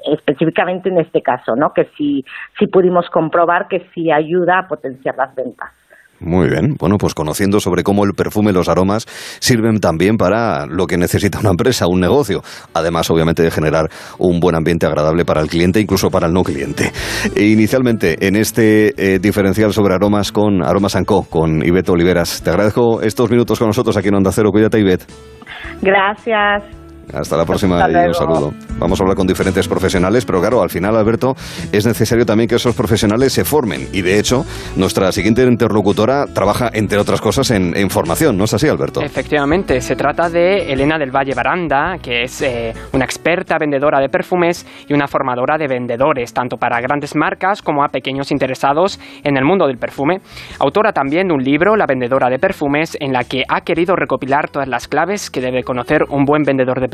específicamente 0.07 0.89
en 0.89 0.99
este 0.99 1.21
caso, 1.21 1.57
¿no? 1.57 1.73
Que 1.73 1.89
sí, 1.97 2.25
sí 2.59 2.69
pudimos 2.69 3.11
comprobar 3.11 3.67
que 3.67 3.87
sí 3.93 4.13
ayuda 4.13 4.61
a 4.61 4.69
potenciar 4.69 5.17
las 5.17 5.35
ventas. 5.35 5.73
Muy 6.21 6.49
bien. 6.49 6.77
Bueno, 6.79 6.97
pues 6.99 7.15
conociendo 7.15 7.61
sobre 7.61 7.83
cómo 7.83 8.05
el 8.05 8.15
perfume 8.15 8.51
y 8.51 8.55
los 8.55 8.69
aromas 8.69 9.07
sirven 9.41 9.81
también 9.81 10.17
para 10.17 10.67
lo 10.67 10.87
que 10.87 10.97
necesita 10.97 11.41
una 11.41 11.51
empresa, 11.51 11.87
un 11.87 12.01
negocio. 12.01 12.43
Además, 12.73 13.11
obviamente, 13.11 13.43
de 13.43 13.51
generar 13.51 13.91
un 14.19 14.41
buen 14.41 14.55
ambiente 14.55 14.87
agradable 14.87 15.25
para 15.25 15.41
el 15.41 15.49
cliente, 15.49 15.81
incluso 15.81 16.11
para 16.11 16.27
el 16.27 16.33
no 16.33 16.43
cliente. 16.43 16.93
Inicialmente, 17.37 18.27
en 18.27 18.37
este 18.37 18.95
eh, 18.97 19.19
diferencial 19.19 19.73
sobre 19.73 19.95
aromas 19.95 20.33
con 20.33 20.63
Aromas 20.63 20.97
Co, 21.07 21.25
con 21.29 21.65
Ivette 21.65 21.91
Oliveras. 21.91 22.43
Te 22.43 22.51
agradezco 22.51 23.03
estos 23.03 23.31
minutos 23.31 23.59
con 23.59 23.69
nosotros 23.69 23.97
aquí 23.97 24.09
en 24.09 24.15
Onda 24.15 24.31
Cero. 24.33 24.51
Cuídate, 24.53 24.79
Ivette. 24.79 25.05
Gracias. 25.83 26.84
Hasta 27.12 27.37
la 27.37 27.45
próxima 27.45 27.89
y 27.91 27.95
un 28.09 28.15
saludo. 28.15 28.53
Vamos 28.79 29.01
a 29.01 29.05
hablar 29.05 29.17
con 29.17 29.27
diferentes 29.27 29.69
profesionales, 29.69 30.25
pero 30.25 30.41
claro, 30.41 30.62
al 30.62 30.71
final, 30.71 30.97
Alberto, 30.97 31.35
es 31.73 31.87
necesario 31.87 32.27
también 32.27 32.49
que 32.49 32.56
esos 32.56 32.75
profesionales 32.75 33.33
se 33.33 33.45
formen. 33.45 33.89
Y 33.93 34.03
de 34.03 34.19
hecho, 34.19 34.45
nuestra 34.77 35.12
siguiente 35.12 35.43
interlocutora 35.45 36.27
trabaja, 36.27 36.71
entre 36.73 36.99
otras 36.99 37.21
cosas, 37.21 37.51
en, 37.51 37.75
formación, 37.91 38.37
¿no 38.37 38.45
es 38.45 38.55
así, 38.55 38.67
Alberto? 38.67 39.03
Efectivamente, 39.03 39.81
se 39.81 39.95
trata 39.95 40.29
de 40.29 40.73
Elena 40.73 40.99
del 40.99 41.11
Valle 41.11 41.35
Baranda, 41.35 41.97
que 42.03 42.23
es 42.23 42.43
eh, 42.43 42.73
una 42.93 43.05
experta 43.05 43.56
vendedora 43.59 44.01
de 44.01 44.09
perfumes 44.09 44.67
y 44.89 44.95
una 44.95 45.06
formadora 45.06 45.59
de 45.59 45.69
vendedores, 45.69 46.33
tanto 46.33 46.56
para 46.56 46.81
grandes 46.81 47.15
marcas 47.15 47.62
como 47.62 47.85
a 47.85 47.89
pequeños 47.89 48.33
interesados 48.33 48.99
en 49.23 49.37
el 49.37 49.45
mundo 49.45 49.67
del 49.67 49.77
perfume. 49.77 50.21
Autora 50.59 50.93
también 50.93 51.29
de 51.29 51.35
un 51.35 51.43
libro, 51.43 51.77
La 51.77 51.87
vendedora 51.87 52.29
de 52.31 52.39
perfumes, 52.39 52.97
en 52.99 53.12
la 53.12 53.25
que 53.25 53.45
ha 53.49 53.61
querido 53.61 53.95
recopilar 53.95 54.49
todas 54.51 54.69
las 54.69 54.89
claves 54.89 55.31
que 55.31 55.41
debe 55.41 55.62
conocer 55.62 56.03
un 56.09 56.25
buen 56.25 56.43
vendedor 56.43 56.81
de 56.81 56.89
perfumes. 56.89 56.94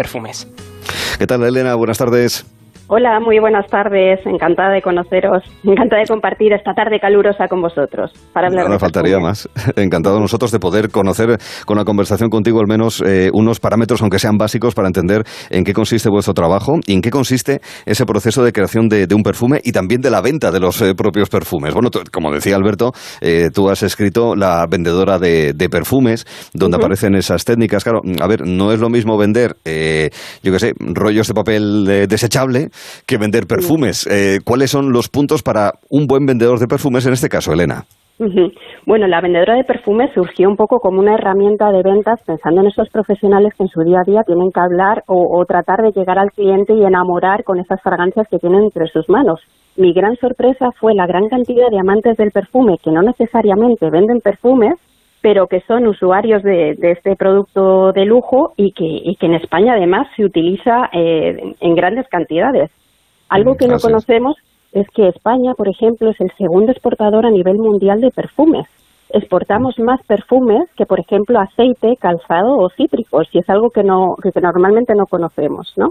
¿Qué 1.19 1.27
tal, 1.27 1.43
Elena? 1.45 1.75
Buenas 1.75 1.99
tardes. 1.99 2.45
Hola, 2.93 3.21
muy 3.21 3.39
buenas 3.39 3.71
tardes. 3.71 4.19
Encantada 4.27 4.75
de 4.75 4.83
conoceros. 4.83 5.45
Encantada 5.63 6.03
de 6.03 6.09
compartir 6.09 6.53
esta 6.53 6.75
tarde 6.75 6.99
calurosa 6.99 7.47
con 7.47 7.63
vosotros. 7.63 8.11
Para 8.33 8.49
hablar 8.49 8.69
no, 8.69 8.81
faltaría 8.81 9.21
más. 9.21 9.49
Encantado 9.77 10.19
nosotros 10.19 10.51
de 10.51 10.59
poder 10.59 10.91
conocer 10.91 11.39
con 11.67 11.77
la 11.77 11.85
conversación 11.85 12.31
contigo 12.31 12.59
al 12.59 12.67
menos 12.67 13.01
eh, 13.07 13.31
unos 13.33 13.61
parámetros, 13.61 14.03
aunque 14.03 14.19
sean 14.19 14.39
básicos, 14.39 14.75
para 14.75 14.89
entender 14.89 15.23
en 15.51 15.63
qué 15.63 15.73
consiste 15.73 16.11
vuestro 16.11 16.35
trabajo 16.35 16.81
y 16.85 16.95
en 16.95 17.01
qué 17.01 17.11
consiste 17.11 17.61
ese 17.87 18.05
proceso 18.07 18.43
de 18.43 18.53
creación 18.53 18.89
de, 18.89 19.07
un 19.15 19.23
perfume 19.23 19.61
y 19.63 19.71
también 19.71 20.01
de 20.01 20.11
la 20.11 20.21
venta 20.21 20.51
de 20.51 20.59
los 20.59 20.83
eh, 20.83 20.93
propios 20.97 21.29
perfumes. 21.29 21.73
Bueno, 21.73 21.91
como 22.11 22.33
decía 22.33 22.57
Alberto, 22.57 22.91
eh, 23.21 23.51
tú 23.55 23.71
has 23.71 23.85
escrito 23.85 24.35
La 24.35 24.67
vendedora 24.69 25.21
de, 25.21 25.55
perfumes, 25.71 26.27
donde 26.55 26.79
aparecen 26.79 27.15
esas 27.15 27.45
técnicas. 27.45 27.85
Claro, 27.85 28.01
a 28.21 28.27
ver, 28.27 28.49
no 28.49 28.73
es 28.73 28.81
lo 28.81 28.91
mismo 28.91 29.17
vender, 29.17 29.55
yo 29.65 30.53
qué 30.53 30.59
sé, 30.59 30.73
rollos 30.81 31.29
de 31.29 31.35
papel 31.35 31.85
desechable 32.09 32.71
que 33.07 33.19
vender 33.19 33.47
perfumes. 33.47 34.07
Eh, 34.07 34.39
¿Cuáles 34.45 34.71
son 34.71 34.93
los 34.93 35.09
puntos 35.09 35.43
para 35.43 35.73
un 35.89 36.07
buen 36.07 36.27
vendedor 36.27 36.59
de 36.59 36.67
perfumes 36.67 37.07
en 37.07 37.13
este 37.13 37.29
caso, 37.29 37.53
Elena? 37.53 37.85
Bueno, 38.87 39.07
la 39.07 39.21
vendedora 39.23 39.55
de 39.55 39.65
perfumes 39.65 40.11
surgió 40.13 40.49
un 40.49 40.57
poco 40.57 40.79
como 40.79 41.01
una 41.01 41.15
herramienta 41.15 41.73
de 41.73 41.83
ventas 41.83 42.21
pensando 42.27 42.61
en 42.61 42.67
esos 42.67 42.89
profesionales 42.91 43.55
que 43.57 43.63
en 43.63 43.69
su 43.69 43.81
día 43.83 44.01
a 44.01 44.05
día 44.05 44.23
tienen 44.27 44.51
que 44.53 44.61
hablar 44.61 45.05
o, 45.07 45.43
tratar 45.47 45.81
de 45.83 45.93
llegar 45.93 46.19
al 46.19 46.31
cliente 46.31 46.75
y 46.75 46.85
enamorar 46.85 47.45
con 47.45 47.59
esas 47.59 47.81
fragancias 47.83 48.29
que 48.29 48.39
tienen 48.39 48.65
entre 48.65 48.89
sus 48.89 49.09
manos. 49.09 49.41
Mi 49.77 49.95
gran 49.95 50.17
sorpresa 50.17 50.71
fue 50.79 50.95
la 50.95 51.07
gran 51.07 51.29
cantidad 51.29 51.71
de 51.71 51.79
amantes 51.79 52.17
del 52.19 52.31
perfume 52.31 52.77
que 52.83 52.91
no 52.91 53.01
necesariamente 53.01 53.89
venden 53.91 54.21
perfumes, 54.21 54.75
pero 55.21 55.47
que 55.47 55.61
son 55.61 55.87
usuarios 55.87 56.43
de, 56.43 56.77
este 56.81 57.15
producto 57.17 57.93
de 57.93 58.05
lujo 58.05 58.53
y 58.57 58.73
que, 58.73 59.27
en 59.27 59.35
España 59.35 59.75
además 59.75 60.09
se 60.17 60.25
utiliza 60.25 60.89
eh, 60.93 61.55
en 61.61 61.75
grandes 61.75 62.09
cantidades. 62.09 62.71
Algo 63.29 63.57
que 63.57 63.69
no 63.69 63.79
conocemos 63.79 64.37
es 64.73 64.87
que 64.95 65.09
España, 65.09 65.55
por 65.55 65.69
ejemplo, 65.69 66.11
es 66.11 66.21
el 66.21 66.31
segundo 66.39 66.73
exportador 66.73 67.27
a 67.27 67.31
nivel 67.31 67.59
mundial 67.59 68.01
de 68.01 68.11
perfumes. 68.11 68.67
Exportamos 69.11 69.79
más 69.79 70.01
perfumes 70.07 70.69
que, 70.77 70.87
por 70.87 71.01
ejemplo, 71.01 71.39
aceite, 71.39 71.97
calzado 72.01 72.57
o 72.57 72.71
cítricos, 72.71 73.29
y 73.33 73.39
es 73.39 73.51
algo 73.51 73.71
que, 73.71 73.83
no, 73.83 74.15
que 74.23 74.31
normalmente 74.41 74.95
no 74.95 75.07
conocemos, 75.07 75.73
¿no? 75.77 75.91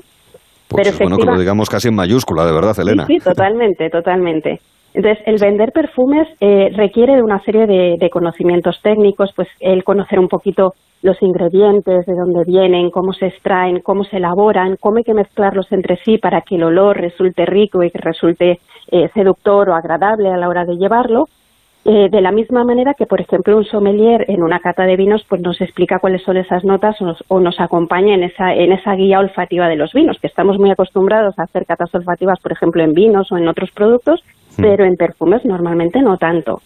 Pues 0.70 0.98
bueno 1.00 1.18
que 1.18 1.26
lo 1.26 1.38
digamos 1.38 1.70
casi 1.70 1.88
en 1.88 1.96
mayúscula, 1.96 2.46
de 2.46 2.54
verdad, 2.54 2.80
Elena. 2.80 3.06
sí 3.08 3.18
totalmente, 3.18 3.90
totalmente. 3.90 4.62
Entonces, 4.94 5.24
el 5.28 5.38
vender 5.38 5.72
perfumes 5.72 6.28
eh, 6.40 6.72
requiere 6.76 7.16
de 7.16 7.22
una 7.22 7.42
serie 7.44 7.68
de, 7.68 8.10
conocimientos 8.10 8.82
técnicos, 8.82 9.32
pues 9.36 9.48
el 9.60 9.84
conocer 9.84 10.20
un 10.20 10.28
poquito 10.28 10.74
los 11.02 11.22
ingredientes, 11.22 12.06
de 12.06 12.14
dónde 12.14 12.44
vienen, 12.46 12.90
cómo 12.90 13.14
se 13.14 13.28
extraen, 13.28 13.82
cómo 13.82 14.04
se 14.04 14.18
elaboran, 14.18 14.78
cómo 14.80 14.98
hay 14.98 15.04
que 15.04 15.14
mezclarlos 15.14 15.72
entre 15.72 15.98
sí 16.04 16.18
para 16.18 16.42
que 16.42 16.56
el 16.56 16.64
olor 16.64 16.98
resulte 16.98 17.46
rico 17.46 17.84
y 17.84 17.92
que 17.92 18.00
resulte 18.00 18.60
eh, 18.92 19.10
seductor 19.14 19.70
o 19.70 19.76
agradable 19.76 20.30
a 20.30 20.38
la 20.38 20.50
hora 20.50 20.66
de 20.66 20.76
llevarlo. 20.76 21.28
Eh, 21.86 22.10
de 22.12 22.22
la 22.22 22.32
misma 22.32 22.66
manera 22.66 22.94
que, 22.94 23.06
por 23.06 23.22
ejemplo, 23.22 23.56
un 23.56 23.64
sommelier 23.64 24.26
en 24.28 24.44
una 24.44 24.60
cata 24.60 24.84
de 24.84 24.98
vinos 24.98 25.26
pues 25.30 25.42
nos 25.42 25.62
explica 25.62 26.00
cuáles 26.00 26.22
son 26.24 26.36
esas 26.36 26.66
notas 26.66 26.98
o 27.30 27.40
nos, 27.40 27.60
acompaña 27.62 28.16
en 28.16 28.24
esa, 28.24 28.54
en 28.54 28.74
esa 28.74 28.96
guía 28.96 29.20
olfativa 29.20 29.70
de 29.70 29.78
los 29.78 29.94
vinos, 29.94 30.20
que 30.20 30.28
estamos 30.28 30.60
muy 30.60 30.72
acostumbrados 30.72 31.40
a 31.40 31.44
hacer 31.44 31.66
catas 31.66 31.94
olfativas, 31.96 32.40
por 32.42 32.52
ejemplo, 32.52 32.84
en 32.84 32.92
vinos 32.92 33.32
o 33.32 33.38
en 33.38 33.48
otros 33.48 33.72
productos. 33.72 34.22
Pero 34.62 34.86
en 34.86 34.96
perfumes 34.96 35.44
normalmente 35.46 36.02
no 36.02 36.18
tanto. 36.18 36.62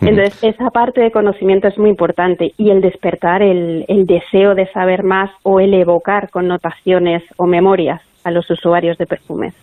Mm. 0.00 0.08
Entonces, 0.08 0.38
esa 0.42 0.70
parte 0.70 1.00
de 1.00 1.10
conocimiento 1.10 1.68
es 1.68 1.78
muy 1.78 1.90
importante 1.90 2.54
y 2.56 2.70
el 2.70 2.80
despertar 2.80 3.42
el, 3.42 3.84
el 3.88 4.06
deseo 4.06 4.54
de 4.54 4.66
saber 4.72 5.02
más 5.02 5.30
o 5.42 5.60
el 5.60 5.74
evocar 5.74 6.30
connotaciones 6.30 7.22
o 7.36 7.46
memorias 7.46 8.00
a 8.24 8.30
los 8.30 8.50
usuarios 8.50 8.98
de 8.98 9.06
perfumes. 9.06 9.54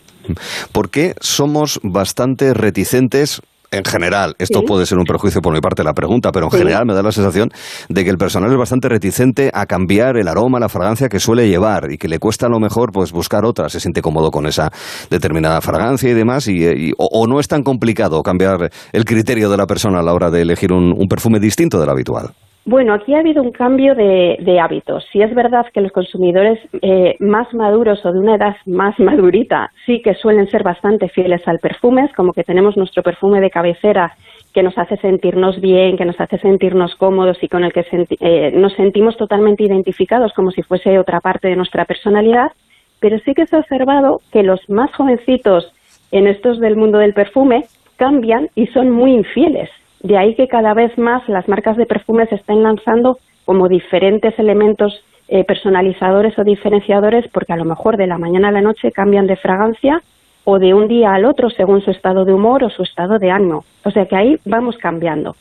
¿Por 0.72 0.90
qué 0.90 1.14
somos 1.20 1.80
bastante 1.84 2.54
reticentes 2.54 3.42
en 3.72 3.84
general, 3.84 4.36
esto 4.40 4.62
puede 4.64 4.86
ser 4.86 4.98
un 4.98 5.04
perjuicio 5.04 5.42
por 5.42 5.54
mi 5.54 5.60
parte 5.60 5.84
la 5.84 5.94
pregunta, 5.94 6.32
pero 6.32 6.46
en 6.46 6.52
general 6.52 6.86
me 6.86 6.94
da 6.94 7.04
la 7.04 7.12
sensación 7.12 7.50
de 7.90 8.04
que 8.04 8.10
el 8.10 8.18
personal 8.18 8.52
es 8.52 8.58
bastante 8.58 8.90
reticente 8.90 9.52
a 9.54 9.66
cambiar 9.66 10.18
el 10.18 10.28
aroma, 10.28 10.60
la 10.60 10.70
fragancia 10.70 11.10
que 11.10 11.20
suele 11.20 11.48
llevar 11.48 11.92
y 11.92 11.98
que 11.98 12.08
le 12.08 12.20
cuesta 12.20 12.48
a 12.48 12.50
lo 12.50 12.60
mejor 12.60 12.92
pues 12.92 13.12
buscar 13.12 13.46
otra, 13.46 13.70
se 13.70 13.80
siente 13.80 14.02
cómodo 14.02 14.32
con 14.32 14.46
esa 14.46 14.72
determinada 15.10 15.62
fragancia 15.62 16.10
y 16.10 16.14
demás, 16.14 16.48
y, 16.48 16.94
o, 16.98 17.28
no 17.28 17.40
es 17.40 17.48
tan 17.48 17.64
complicado 17.64 18.24
cambiar 18.24 18.72
el 18.94 19.06
criterio 19.06 19.50
de 19.50 19.58
la 19.58 19.66
persona 19.66 20.00
a 20.00 20.04
la 20.04 20.14
hora 20.14 20.30
de 20.30 20.42
elegir 20.42 20.72
un 20.72 21.08
perfume 21.10 21.40
distinto 21.40 21.80
del 21.80 21.90
habitual. 21.90 22.32
Bueno, 22.68 22.94
aquí 22.94 23.14
ha 23.14 23.20
habido 23.20 23.42
un 23.42 23.54
cambio 23.54 23.96
de, 23.96 24.60
hábitos. 24.62 25.06
Si 25.14 25.22
es 25.22 25.34
verdad 25.34 25.66
que 25.74 25.80
los 25.80 25.94
consumidores 25.94 26.60
eh, 26.82 27.16
más 27.22 27.54
maduros 27.54 28.06
o 28.06 28.12
de 28.12 28.20
una 28.20 28.36
edad 28.36 28.58
más 28.66 29.00
madurita 29.00 29.72
sí 29.86 30.02
que 30.02 30.16
suelen 30.16 30.52
ser 30.52 30.64
bastante 30.64 31.08
fieles 31.08 31.48
al 31.48 31.60
perfume, 31.60 32.12
como 32.14 32.34
que 32.34 32.44
tenemos 32.44 32.76
nuestro 32.76 33.04
perfume 33.04 33.40
de 33.40 33.50
cabecera 33.50 34.18
que 34.54 34.64
nos 34.64 34.78
hace 34.78 34.98
sentirnos 34.98 35.62
bien, 35.62 35.96
que 35.96 36.04
nos 36.04 36.20
hace 36.20 36.40
sentirnos 36.40 36.94
cómodos 36.96 37.42
y 37.42 37.48
con 37.48 37.64
el 37.64 37.72
que 37.72 37.86
eh, 38.20 38.52
nos 38.54 38.74
sentimos 38.74 39.16
totalmente 39.16 39.64
identificados 39.64 40.34
como 40.34 40.52
si 40.52 40.62
fuese 40.62 41.00
otra 41.00 41.22
parte 41.22 41.48
de 41.48 41.56
nuestra 41.56 41.86
personalidad, 41.86 42.52
pero 43.00 43.18
sí 43.20 43.34
que 43.34 43.48
se 43.48 43.56
ha 43.56 43.60
observado 43.60 44.20
que 44.34 44.44
los 44.44 44.60
más 44.70 44.94
jovencitos 44.94 45.72
en 46.12 46.28
estos 46.28 46.60
del 46.60 46.76
mundo 46.76 46.98
del 46.98 47.14
perfume 47.14 47.64
cambian 47.96 48.50
y 48.56 48.68
son 48.68 48.92
muy 48.92 49.14
infieles 49.14 49.70
de 50.02 50.18
ahí 50.18 50.36
que 50.36 50.48
cada 50.48 50.74
vez 50.74 50.98
más 50.98 51.28
las 51.28 51.48
marcas 51.48 51.78
de 51.78 51.86
perfumes 51.86 52.32
estén 52.32 52.64
lanzando 52.64 53.18
como 53.46 53.68
diferentes 53.68 54.38
elementos 54.38 55.04
eh, 55.28 55.44
personalizadores 55.44 56.38
o 56.38 56.44
diferenciadores 56.44 57.28
porque 57.30 57.54
a 57.54 57.58
lo 57.58 57.66
mejor 57.66 57.98
de 57.98 58.08
la 58.08 58.18
mañana 58.18 58.50
a 58.50 58.52
la 58.52 58.62
noche 58.62 58.92
cambian 58.92 59.28
de 59.28 59.36
fragancia 59.36 60.02
o 60.44 60.60
de 60.60 60.74
un 60.74 60.88
día 60.88 61.14
al 61.14 61.26
otro 61.26 61.50
según 61.50 61.82
su 61.82 61.92
estado 61.92 62.24
de 62.24 62.34
humor 62.34 62.64
o 62.64 62.70
su 62.70 62.84
estado 62.84 63.20
de 63.20 63.32
ánimo. 63.32 63.66
O 63.84 63.92
sea 63.92 64.06
que 64.06 64.16
ahí 64.16 64.38
vamos 64.46 64.78
cambiando. 64.78 65.36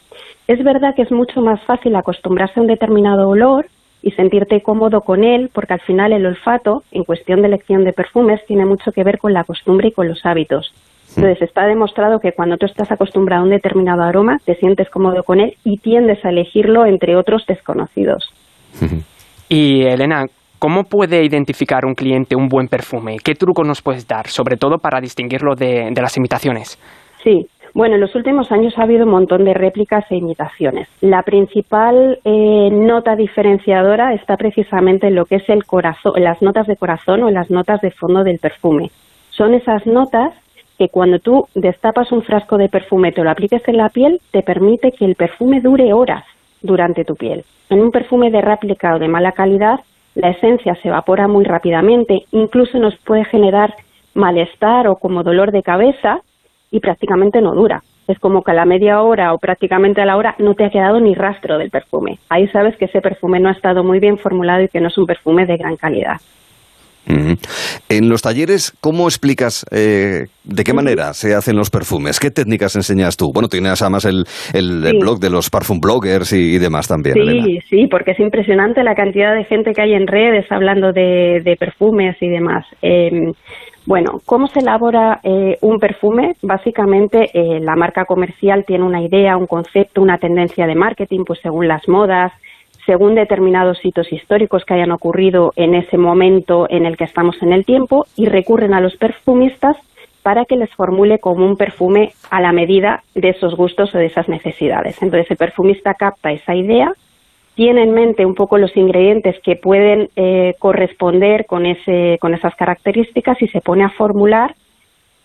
Es 0.49 0.63
verdad 0.65 0.95
que 0.97 1.03
es 1.03 1.13
mucho 1.13 1.41
más 1.41 1.61
fácil 1.63 1.95
acostumbrarse 1.95 2.59
a 2.59 2.63
un 2.63 2.69
determinado 2.69 3.29
olor 3.29 3.67
y 4.03 4.13
sentirte 4.13 4.63
cómodo 4.63 5.01
con 5.01 5.25
él, 5.25 5.51
porque 5.53 5.75
al 5.75 5.81
final 5.81 6.13
el 6.13 6.27
olfato, 6.27 6.83
en 6.93 7.05
cuestión 7.05 7.41
de 7.41 7.49
elección 7.49 7.85
de 7.85 7.93
perfumes, 7.93 8.41
tiene 8.47 8.65
mucho 8.65 8.93
que 8.93 9.03
ver 9.03 9.19
con 9.19 9.33
la 9.33 9.45
costumbre 9.45 9.89
y 9.89 9.93
con 9.93 10.09
los 10.09 10.25
hábitos. 10.25 10.73
Entonces 11.17 11.43
está 11.43 11.67
demostrado 11.67 12.21
que 12.21 12.33
cuando 12.33 12.57
tú 12.57 12.67
estás 12.67 12.91
acostumbrado 12.93 13.43
a 13.43 13.45
un 13.45 13.51
determinado 13.51 14.03
aroma, 14.03 14.39
te 14.45 14.55
sientes 14.57 14.91
cómodo 14.91 15.23
con 15.23 15.41
él 15.41 15.57
y 15.65 15.79
tiendes 15.79 16.23
a 16.25 16.29
elegirlo 16.29 16.85
entre 16.85 17.17
otros 17.17 17.45
desconocidos. 17.47 18.31
Y 19.49 19.83
Elena, 19.85 20.27
¿cómo 20.59 20.85
puede 20.85 21.25
identificar 21.25 21.87
un 21.87 21.95
cliente 21.95 22.37
un 22.37 22.49
buen 22.49 22.69
perfume? 22.69 23.17
¿Qué 23.25 23.35
truco 23.35 23.65
nos 23.65 23.81
puedes 23.81 24.07
dar, 24.07 24.27
sobre 24.27 24.57
todo 24.57 24.79
para 24.79 25.01
distinguirlo 25.01 25.55
de, 25.55 25.91
las 25.97 26.17
imitaciones? 26.19 26.79
Sí, 27.25 27.47
bueno, 27.73 27.95
en 27.95 28.01
los 28.03 28.15
últimos 28.15 28.53
años 28.53 28.75
ha 28.77 28.83
habido 28.83 29.05
un 29.05 29.11
montón 29.11 29.45
de 29.45 29.55
réplicas 29.55 30.05
e 30.11 30.17
imitaciones. 30.17 30.89
La 31.01 31.23
principal 31.23 32.19
eh, 32.25 32.71
nota 32.71 33.17
diferenciadora 33.17 34.13
está 34.15 34.37
precisamente 34.37 35.09
en 35.09 35.15
lo 35.15 35.25
que 35.25 35.37
es 35.37 35.49
el 35.49 35.65
corazón, 35.65 36.13
en 36.17 36.25
las 36.25 36.43
notas 36.43 36.67
de 36.67 36.77
corazón 36.77 37.23
o 37.23 37.29
en 37.29 37.35
las 37.35 37.51
notas 37.51 37.81
de 37.81 37.91
fondo 37.91 38.23
del 38.23 38.39
perfume. 38.39 38.91
Son 39.31 39.55
esas 39.55 39.87
notas 39.87 40.33
que 40.79 40.89
cuando 40.89 41.19
tú 41.19 41.47
destapas 41.55 42.13
un 42.13 42.23
frasco 42.23 42.59
de 42.59 42.69
perfume, 42.69 43.13
te 43.13 43.23
lo 43.23 43.31
apliques 43.31 43.67
en 43.67 43.79
la 43.79 43.89
piel, 43.89 44.21
te 44.31 44.43
permite 44.43 44.93
que 44.93 45.05
el 45.05 45.15
perfume 45.15 45.61
dure 45.61 45.93
horas 45.93 46.25
durante 46.63 47.05
tu 47.05 47.15
piel. 47.15 47.45
En 47.71 47.81
un 47.81 47.91
perfume 47.91 48.31
de 48.31 48.41
réplica 48.41 48.95
o 48.95 48.99
de 48.99 49.09
mala 49.09 49.33
calidad, 49.33 49.81
la 50.15 50.31
esencia 50.31 50.75
se 50.77 50.89
evapora 50.89 51.29
muy 51.29 51.45
rápidamente, 51.45 52.23
incluso 52.33 52.79
nos 52.79 52.97
puede 52.99 53.25
generar 53.25 53.75
malestar 54.15 54.89
o 54.89 54.97
como 54.97 55.23
dolor 55.23 55.53
de 55.53 55.63
cabeza 55.63 56.21
y 56.71 56.81
prácticamente 56.81 57.41
no 57.41 57.55
dura. 57.55 57.83
Es 58.09 58.19
como 58.19 58.43
que 58.43 58.53
a 58.53 58.55
la 58.55 58.65
media 58.65 59.03
hora 59.03 59.35
o 59.35 59.39
prácticamente 59.39 60.01
a 60.01 60.07
la 60.07 60.17
hora 60.17 60.37
no 60.39 60.55
te 60.55 60.65
ha 60.65 60.71
quedado 60.71 61.01
ni 61.01 61.15
rastro 61.15 61.59
del 61.59 61.71
perfume. 61.71 62.19
Ahí 62.29 62.47
sabes 62.49 62.77
que 62.77 62.85
ese 62.85 63.01
perfume 63.01 63.41
no 63.41 63.49
ha 63.49 63.53
estado 63.53 63.83
muy 63.83 63.99
bien 63.99 64.17
formulado 64.17 64.63
y 64.63 64.69
que 64.69 64.81
no 64.81 64.89
es 64.89 64.97
un 64.97 65.07
perfume 65.07 65.45
de 65.45 65.57
gran 65.57 65.77
calidad. 65.77 66.17
En 67.07 68.09
los 68.09 68.23
talleres, 68.23 68.77
¿cómo 68.81 69.05
explicas 69.05 69.65
eh, 69.71 70.25
de 70.43 70.65
qué 70.65 70.73
manera 70.73 71.13
se 71.15 71.35
hacen 71.35 71.57
los 71.57 71.71
perfumes? 71.71 72.19
¿Qué 72.19 72.31
técnicas 72.31 72.75
enseñas 72.75 73.17
tú? 73.17 73.31
Bueno, 73.33 73.49
tienes 73.49 73.81
además 73.81 74.05
el, 74.07 74.25
el, 74.53 74.99
blog 74.99 75.21
de 75.21 75.31
los 75.31 75.49
parfum 75.49 75.79
bloggers 75.79 76.33
y, 76.33 76.59
demás 76.59 76.89
también. 76.89 77.15
Sí, 77.15 77.59
sí, 77.71 77.87
porque 77.89 78.13
es 78.13 78.21
impresionante 78.21 78.83
la 78.83 78.95
cantidad 78.95 79.35
de 79.37 79.45
gente 79.45 79.73
que 79.73 79.83
hay 79.83 79.95
en 79.95 80.07
redes 80.07 80.51
hablando 80.51 80.93
de, 80.93 81.57
perfumes 81.59 82.17
y 82.21 82.29
demás. 82.29 82.67
Em, 82.83 83.33
bueno, 83.87 84.19
¿cómo 84.27 84.49
se 84.49 84.59
elabora 84.59 85.21
eh, 85.23 85.59
un 85.61 85.79
perfume? 85.79 86.33
Básicamente, 86.43 87.31
eh, 87.33 87.61
la 87.61 87.77
marca 87.77 88.05
comercial 88.05 88.65
tiene 88.67 88.85
una 88.85 89.01
idea, 89.01 89.37
un 89.37 89.47
concepto, 89.47 90.03
una 90.03 90.19
tendencia 90.19 90.67
de 90.67 90.75
marketing, 90.75 91.21
pues 91.25 91.39
según 91.41 91.69
las 91.69 91.89
modas, 91.89 92.33
según 92.87 93.17
determinados 93.17 93.85
hitos 93.85 94.13
históricos 94.13 94.65
que 94.65 94.75
hayan 94.75 94.93
ocurrido 94.93 95.53
en 95.57 95.75
ese 95.75 95.99
momento 95.99 96.67
en 96.71 96.87
el 96.87 96.97
que 96.97 97.05
estamos 97.05 97.37
en 97.43 97.53
el 97.53 97.65
tiempo 97.65 98.07
y 98.17 98.27
recurren 98.27 98.73
a 98.73 98.81
los 98.81 98.97
perfumistas 98.97 99.77
para 100.23 100.45
que 100.45 100.57
les 100.57 100.71
formule 100.75 101.19
como 101.19 101.45
un 101.45 101.57
perfume 101.57 102.13
a 102.31 102.41
la 102.41 102.53
medida 102.53 103.03
de 103.15 103.29
esos 103.31 103.55
gustos 103.57 103.95
o 103.95 103.99
de 103.99 104.07
esas 104.07 104.29
necesidades. 104.29 105.03
Entonces 105.03 105.31
el 105.31 105.37
perfumista 105.37 105.95
capta 105.95 106.33
esa 106.33 106.55
idea, 106.55 106.93
tiene 107.55 107.85
en 107.85 107.93
mente 107.93 108.27
un 108.27 108.35
poco 108.35 108.59
los 108.59 108.77
ingredientes 108.77 109.37
que 109.43 109.57
pueden 109.57 110.09
eh, 110.15 110.55
corresponder 110.59 111.47
con, 111.47 111.65
ese, 111.65 112.19
con 112.21 112.35
esas 112.35 112.55
características 112.55 113.41
y 113.41 113.49
se 113.49 113.61
pone 113.61 113.83
a 113.83 113.91
formular 113.91 114.55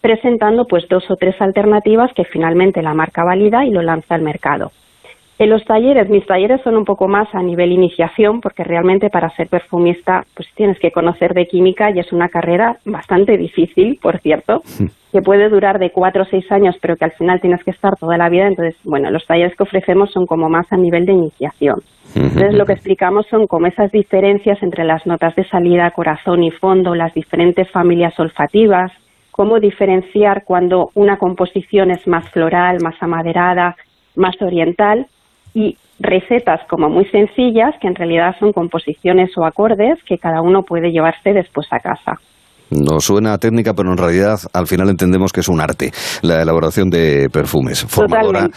presentando 0.02 0.66
pues 0.66 0.88
dos 0.90 1.04
o 1.12 1.16
tres 1.16 1.40
alternativas 1.42 2.12
que 2.14 2.24
finalmente 2.24 2.82
la 2.82 2.94
marca 2.94 3.24
valida 3.24 3.66
y 3.66 3.70
lo 3.70 3.82
lanza 3.82 4.16
al 4.16 4.22
mercado. 4.22 4.72
En 5.42 5.50
los 5.50 5.66
talleres, 5.66 6.08
mis 6.08 6.24
talleres 6.28 6.62
son 6.62 6.78
un 6.78 6.86
poco 6.86 7.08
más 7.08 7.28
a 7.34 7.42
nivel 7.42 7.72
iniciación, 7.72 8.42
porque 8.42 8.64
realmente 8.64 9.10
para 9.10 9.32
ser 9.32 9.48
perfumista 9.48 10.24
pues 10.36 10.48
tienes 10.54 10.78
que 10.78 10.92
conocer 10.92 11.34
de 11.34 11.48
química 11.48 11.90
y 11.90 11.98
es 11.98 12.14
una 12.14 12.30
carrera 12.30 12.78
bastante 12.86 13.38
difícil, 13.38 13.98
por 14.00 14.20
cierto, 14.20 14.62
que 15.12 15.22
puede 15.24 15.50
durar 15.50 15.80
de 15.80 15.90
cuatro 15.90 16.22
o 16.22 16.26
seis 16.26 16.46
años, 16.52 16.76
pero 16.80 16.96
que 16.96 17.06
al 17.06 17.14
final 17.14 17.42
tienes 17.42 17.64
que 17.64 17.72
estar 17.72 17.96
toda 17.96 18.18
la 18.18 18.30
vida. 18.30 18.46
Entonces, 18.46 18.76
bueno, 18.84 19.10
los 19.10 19.26
talleres 19.26 19.58
que 19.58 19.64
ofrecemos 19.64 20.12
son 20.12 20.28
como 20.28 20.48
más 20.48 20.72
a 20.72 20.78
nivel 20.78 21.08
de 21.08 21.14
iniciación. 21.14 21.82
Entonces, 22.14 22.54
lo 22.54 22.68
que 22.68 22.74
explicamos 22.74 23.26
son 23.26 23.48
como 23.48 23.66
esas 23.66 23.92
diferencias 23.92 24.62
entre 24.62 24.84
las 24.84 25.08
notas 25.08 25.36
de 25.36 25.46
salida, 25.46 25.90
corazón 25.90 26.44
y 26.44 26.52
fondo, 26.52 26.94
las 26.94 27.16
diferentes 27.16 27.68
familias 27.72 28.14
olfativas, 28.20 28.92
cómo 29.32 29.60
diferenciar 29.60 30.44
cuando 30.44 30.92
una 30.94 31.18
composición 31.18 31.90
es 31.90 32.08
más 32.08 32.30
floral, 32.30 32.78
más 32.84 33.02
amaderada, 33.02 33.76
más 34.16 34.40
oriental 34.40 35.08
y 35.54 35.78
recetas 36.00 36.62
como 36.70 36.90
muy 36.90 37.06
sencillas 37.06 37.76
que 37.80 37.88
en 37.88 37.96
realidad 37.96 38.36
son 38.40 38.52
composiciones 38.52 39.30
o 39.38 39.46
acordes 39.46 40.00
que 40.06 40.18
cada 40.18 40.42
uno 40.42 40.64
puede 40.64 40.92
llevarse 40.92 41.34
después 41.34 41.68
a 41.72 41.80
casa. 41.80 42.20
Nos 42.72 43.04
suena 43.04 43.38
técnica, 43.38 43.74
pero 43.74 43.92
en 43.92 43.98
realidad 43.98 44.40
al 44.54 44.66
final 44.66 44.90
entendemos 44.90 45.34
que 45.34 45.42
es 45.42 45.50
un 45.50 45.60
arte, 45.60 45.92
la 46.22 46.42
elaboración 46.42 46.90
de 46.90 47.28
perfumes. 47.30 47.86
Formadora 47.86 48.48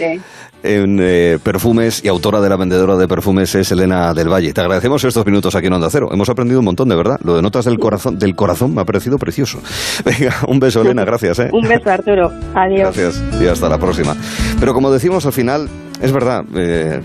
en 0.65 0.99
eh, 0.99 1.39
perfumes 1.43 2.03
y 2.03 2.09
autora 2.09 2.41
de 2.41 2.49
la 2.49 2.57
vendedora 2.57 2.97
de 2.97 3.07
perfumes 3.07 3.55
es 3.55 3.71
Elena 3.71 4.15
del 4.15 4.33
Valle. 4.33 4.53
Te 4.53 4.63
agradecemos 4.63 5.05
estos 5.05 5.27
minutos 5.27 5.55
aquí 5.55 5.67
en 5.67 5.75
Onda 5.75 5.91
Cero. 5.91 6.09
Hemos 6.11 6.29
aprendido 6.31 6.61
un 6.61 6.65
montón, 6.65 6.89
de 6.89 6.97
verdad. 6.97 7.19
Lo 7.23 7.37
de 7.37 7.43
notas 7.43 7.67
del 7.67 7.79
corazón, 7.79 8.19
del 8.19 8.35
corazón 8.35 8.75
me 8.75 8.81
ha 8.81 8.85
parecido 8.85 9.19
precioso. 9.19 9.61
Venga, 10.05 10.35
un 10.49 10.59
beso, 10.59 10.81
Elena, 10.81 11.05
gracias. 11.07 11.39
¿eh? 11.41 11.51
Un 11.53 11.69
beso, 11.69 11.91
Arturo. 11.91 12.31
Adiós. 12.55 12.97
Gracias 12.97 13.23
y 13.41 13.47
hasta 13.47 13.69
la 13.69 13.79
próxima. 13.79 14.15
Pero 14.59 14.73
como 14.73 14.91
decimos 14.91 15.27
al 15.27 15.33
final, 15.33 15.69
es 16.05 16.13
verdad, 16.13 16.45
eh, 16.55 17.01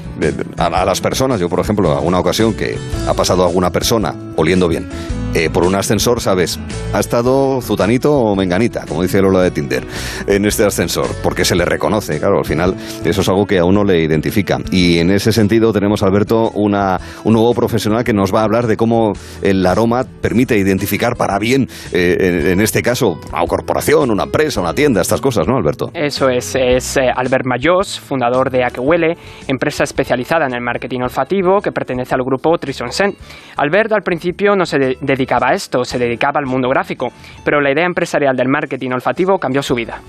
a, 0.57 0.85
las 0.85 0.99
personas, 0.99 1.39
yo 1.39 1.47
por 1.47 1.61
ejemplo, 1.61 1.93
alguna 1.93 2.19
ocasión 2.19 2.53
que 2.53 2.77
ha 3.07 3.13
pasado 3.13 3.45
alguna 3.45 3.71
persona 3.71 4.13
oliendo 4.35 4.67
bien 4.67 4.89
eh, 5.35 5.49
por 5.49 5.63
un 5.63 5.75
ascensor, 5.75 6.21
sabes, 6.21 6.59
ha 6.93 6.99
estado 6.99 7.61
Zutanito 7.61 8.13
o 8.13 8.35
Menganita, 8.35 8.85
como 8.87 9.03
dice 9.03 9.21
Lola 9.21 9.41
de 9.41 9.51
Tinder, 9.51 9.83
en 10.25 10.45
este 10.45 10.65
ascensor, 10.65 11.07
porque 11.21 11.45
se 11.45 11.55
le 11.55 11.65
reconoce, 11.65 12.19
claro, 12.19 12.39
al 12.39 12.45
final 12.45 12.75
eso 13.05 13.21
es 13.21 13.29
algo 13.29 13.45
que 13.45 13.59
a 13.59 13.65
uno 13.65 13.83
le 13.83 14.01
identifica. 14.01 14.57
Y 14.71 14.97
en 14.97 15.11
ese 15.11 15.31
sentido 15.31 15.71
tenemos, 15.71 16.01
Alberto, 16.03 16.49
una, 16.55 16.99
un 17.23 17.33
nuevo 17.33 17.53
profesional 17.53 18.03
que 18.03 18.13
nos 18.13 18.33
va 18.33 18.41
a 18.41 18.43
hablar 18.45 18.65
de 18.67 18.75
cómo 18.75 19.13
el 19.41 19.65
aroma 19.65 20.03
permite 20.21 20.57
identificar 20.57 21.15
para 21.15 21.37
bien, 21.37 21.67
eh, 21.93 22.51
en, 22.51 22.61
este 22.61 22.81
caso, 22.81 23.19
una 23.31 23.45
corporación, 23.45 24.11
una 24.11 24.23
empresa, 24.23 24.61
una 24.61 24.73
tienda, 24.73 25.01
estas 25.01 25.21
cosas, 25.21 25.47
¿no, 25.47 25.57
Alberto? 25.57 25.91
Eso 25.93 26.29
es, 26.29 26.55
es 26.55 26.97
eh, 26.97 27.09
Albert 27.15 27.45
Mayos, 27.45 27.99
fundador 27.99 28.49
de 28.49 28.63
Aquehuele, 28.63 29.15
empresa 29.47 29.83
especializada 29.83 30.45
en 30.47 30.55
el 30.55 30.61
marketing 30.61 31.01
olfativo 31.01 31.59
que 31.61 31.71
pertenece 31.71 32.15
al 32.15 32.23
grupo 32.23 32.57
Trison 32.57 32.91
Sen. 32.91 33.15
Albert 33.57 33.91
al 33.91 34.01
principio 34.01 34.55
no 34.55 34.65
se 34.65 34.97
dedicaba 35.19 35.49
a 35.49 35.53
esto, 35.53 35.83
se 35.83 35.99
dedicaba 35.99 36.39
al 36.39 36.45
mundo 36.45 36.69
gráfico, 36.69 37.11
pero 37.43 37.59
la 37.59 37.71
idea 37.71 37.85
empresarial 37.85 38.35
del 38.37 38.47
marketing 38.47 38.91
olfativo 38.91 39.37
cambió 39.37 39.61
su 39.61 39.75
vida. 39.75 39.99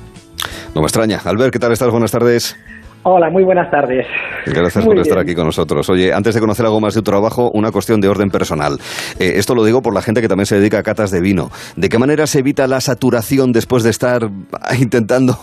No 0.74 0.80
me 0.80 0.86
extraña. 0.86 1.18
Albert, 1.24 1.52
¿qué 1.52 1.58
tal 1.58 1.72
estás? 1.72 1.90
Buenas 1.90 2.12
tardes. 2.12 2.56
Hola, 3.02 3.28
muy 3.28 3.42
buenas 3.42 3.70
tardes. 3.70 4.06
Gracias 4.46 4.84
por 4.84 4.98
estar 4.98 5.18
aquí 5.18 5.34
con 5.34 5.46
nosotros. 5.46 5.88
Oye, 5.90 6.12
antes 6.12 6.34
de 6.34 6.40
conocer 6.40 6.66
algo 6.66 6.80
más 6.80 6.94
de 6.94 7.00
tu 7.00 7.10
trabajo, 7.10 7.50
una 7.52 7.70
cuestión 7.70 8.00
de 8.00 8.08
orden 8.08 8.30
personal. 8.30 8.78
Eh, 9.18 9.32
esto 9.36 9.54
lo 9.54 9.64
digo 9.64 9.82
por 9.82 9.94
la 9.94 10.02
gente 10.02 10.20
que 10.20 10.28
también 10.28 10.46
se 10.46 10.58
dedica 10.58 10.78
a 10.78 10.82
catas 10.82 11.10
de 11.10 11.20
vino. 11.20 11.50
¿De 11.76 11.88
qué 11.88 11.98
manera 11.98 12.26
se 12.26 12.40
evita 12.40 12.66
la 12.66 12.80
saturación 12.80 13.52
después 13.52 13.82
de 13.82 13.90
estar 13.90 14.28
intentando, 14.80 15.34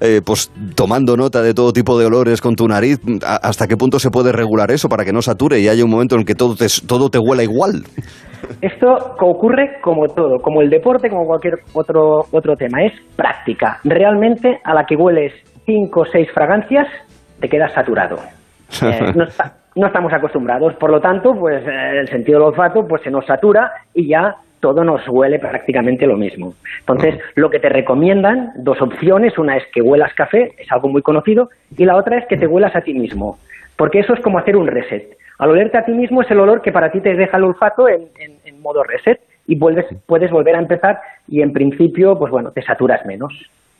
eh, 0.00 0.20
pues 0.24 0.50
tomando 0.74 1.16
nota 1.16 1.42
de 1.42 1.54
todo 1.54 1.72
tipo 1.72 1.98
de 1.98 2.06
olores 2.06 2.40
con 2.40 2.56
tu 2.56 2.66
nariz? 2.68 3.00
¿Hasta 3.24 3.66
qué 3.66 3.76
punto 3.76 3.98
se 3.98 4.10
puede 4.10 4.32
regular 4.32 4.70
eso 4.70 4.88
para 4.88 5.04
que 5.04 5.12
no 5.12 5.22
sature 5.22 5.60
y 5.60 5.68
haya 5.68 5.84
un 5.84 5.90
momento 5.90 6.16
en 6.16 6.24
que 6.24 6.34
todo 6.34 6.54
te, 6.56 6.66
todo 6.86 7.10
te 7.10 7.18
huela 7.18 7.42
igual? 7.42 7.84
Esto 8.60 8.86
ocurre 9.20 9.80
como 9.82 10.06
todo, 10.08 10.38
como 10.40 10.62
el 10.62 10.70
deporte, 10.70 11.08
como 11.08 11.26
cualquier 11.26 11.54
otro, 11.72 12.26
otro 12.30 12.54
tema. 12.56 12.84
Es 12.84 12.92
práctica. 13.16 13.78
Realmente 13.84 14.60
a 14.64 14.74
la 14.74 14.84
que 14.84 14.96
hueles 14.96 15.32
cinco 15.64 16.02
o 16.02 16.04
seis 16.06 16.28
fragancias, 16.32 16.86
te 17.40 17.48
quedas 17.48 17.72
saturado. 17.72 18.18
Eh, 18.82 19.12
no, 19.76 19.86
estamos 19.86 20.12
acostumbrados, 20.12 20.74
por 20.74 20.90
lo 20.90 21.00
tanto, 21.00 21.34
pues 21.36 21.62
eh, 21.66 21.98
el 22.00 22.08
sentido 22.08 22.40
del 22.40 22.48
olfato 22.48 22.88
pues 22.88 23.02
se 23.02 23.10
nos 23.10 23.26
satura 23.26 23.70
y 23.94 24.08
ya 24.08 24.36
todo 24.58 24.82
nos 24.82 25.06
huele 25.06 25.38
prácticamente 25.38 26.06
lo 26.06 26.16
mismo. 26.16 26.54
Entonces, 26.80 27.20
lo 27.36 27.48
que 27.48 27.60
te 27.60 27.68
recomiendan, 27.68 28.52
dos 28.56 28.82
opciones, 28.82 29.38
una 29.38 29.56
es 29.56 29.64
que 29.72 29.82
huelas 29.82 30.12
café, 30.14 30.52
es 30.58 30.72
algo 30.72 30.88
muy 30.88 31.02
conocido, 31.02 31.50
y 31.76 31.84
la 31.84 31.94
otra 31.94 32.18
es 32.18 32.26
que 32.26 32.36
te 32.36 32.46
huelas 32.46 32.74
a 32.74 32.80
ti 32.80 32.94
mismo, 32.94 33.38
porque 33.76 34.00
eso 34.00 34.14
es 34.14 34.20
como 34.20 34.38
hacer 34.38 34.56
un 34.56 34.66
reset. 34.66 35.16
Al 35.38 35.50
olerte 35.50 35.78
a 35.78 35.84
ti 35.84 35.92
mismo 35.92 36.22
es 36.22 36.30
el 36.30 36.40
olor 36.40 36.62
que 36.62 36.72
para 36.72 36.90
ti 36.90 37.00
te 37.00 37.14
deja 37.14 37.36
el 37.36 37.44
olfato 37.44 37.88
en, 37.88 38.08
en 38.18 38.62
modo 38.62 38.82
reset 38.82 39.20
y 39.46 39.56
vuelves, 39.56 39.86
puedes 40.06 40.30
volver 40.30 40.56
a 40.56 40.60
empezar 40.60 41.00
y 41.28 41.42
en 41.42 41.52
principio, 41.52 42.18
pues 42.18 42.32
bueno, 42.32 42.50
te 42.50 42.62
saturas 42.62 43.04
menos. 43.06 43.32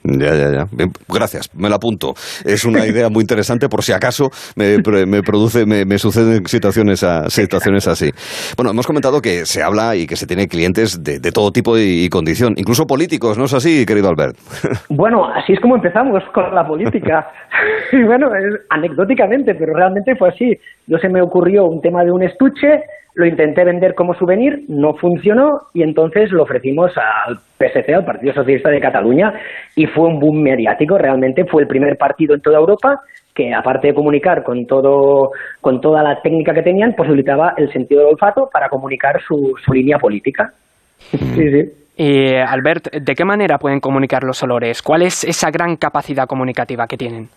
Ya, 0.06 0.34
ya, 0.34 0.50
ya. 0.52 0.64
Gracias, 1.08 1.50
me 1.54 1.68
lo 1.68 1.74
apunto. 1.74 2.14
Es 2.44 2.64
una 2.64 2.86
idea 2.86 3.08
muy 3.08 3.22
interesante 3.22 3.68
por 3.68 3.82
si 3.82 3.92
acaso 3.92 4.30
me, 4.54 4.76
me 5.06 5.22
produce, 5.22 5.66
me, 5.66 5.84
me, 5.84 5.98
suceden 5.98 6.46
situaciones, 6.46 7.02
a, 7.02 7.28
situaciones 7.28 7.88
así. 7.88 8.10
Bueno, 8.56 8.70
hemos 8.70 8.86
comentado 8.86 9.20
que 9.20 9.44
se 9.46 9.62
habla 9.62 9.96
y 9.96 10.06
que 10.06 10.16
se 10.16 10.26
tiene 10.26 10.46
clientes 10.46 11.02
de, 11.02 11.18
de 11.18 11.32
todo 11.32 11.50
tipo 11.50 11.76
y, 11.76 12.08
condición, 12.08 12.54
incluso 12.56 12.86
políticos, 12.86 13.36
¿no 13.36 13.44
es 13.44 13.54
así, 13.54 13.84
querido 13.84 14.08
Albert? 14.08 14.36
Bueno, 14.88 15.26
así 15.26 15.52
es 15.52 15.60
como 15.60 15.76
empezamos 15.76 16.22
con 16.32 16.54
la 16.54 16.64
política. 16.64 17.26
y 17.92 18.02
bueno, 18.04 18.28
anecdóticamente, 18.70 19.54
pero 19.54 19.74
realmente 19.74 20.14
fue 20.16 20.28
así. 20.28 20.52
Yo 20.86 20.98
se 20.98 21.08
me 21.08 21.20
ocurrió 21.20 21.64
un 21.64 21.80
tema 21.80 22.04
de 22.04 22.12
un 22.12 22.22
estuche 22.22 22.82
lo 23.16 23.24
intenté 23.24 23.64
vender 23.64 23.94
como 23.94 24.14
souvenir, 24.14 24.64
no 24.68 24.92
funcionó 24.94 25.62
y 25.72 25.82
entonces 25.82 26.30
lo 26.30 26.42
ofrecimos 26.42 26.92
al 26.98 27.38
PSC, 27.58 27.94
al 27.94 28.04
Partido 28.04 28.34
Socialista 28.34 28.68
de 28.68 28.78
Cataluña, 28.78 29.32
y 29.74 29.86
fue 29.86 30.06
un 30.06 30.20
boom 30.20 30.42
mediático. 30.42 30.98
Realmente 30.98 31.46
fue 31.46 31.62
el 31.62 31.68
primer 31.68 31.96
partido 31.96 32.34
en 32.34 32.42
toda 32.42 32.58
Europa 32.58 33.00
que, 33.34 33.54
aparte 33.54 33.88
de 33.88 33.94
comunicar 33.94 34.42
con, 34.42 34.66
todo, 34.66 35.30
con 35.62 35.80
toda 35.80 36.02
la 36.02 36.20
técnica 36.20 36.52
que 36.52 36.62
tenían, 36.62 36.92
posibilitaba 36.92 37.54
el 37.56 37.72
sentido 37.72 38.02
del 38.02 38.10
olfato 38.12 38.50
para 38.52 38.68
comunicar 38.68 39.18
su, 39.26 39.54
su 39.64 39.72
línea 39.72 39.98
política. 39.98 40.52
Sí, 40.98 41.18
sí. 41.18 41.72
Y 41.96 42.34
Albert, 42.34 42.92
¿de 42.92 43.14
qué 43.14 43.24
manera 43.24 43.56
pueden 43.56 43.80
comunicar 43.80 44.24
los 44.24 44.42
olores? 44.42 44.82
¿Cuál 44.82 45.00
es 45.00 45.24
esa 45.24 45.50
gran 45.50 45.76
capacidad 45.76 46.26
comunicativa 46.26 46.86
que 46.86 46.98
tienen? 46.98 47.28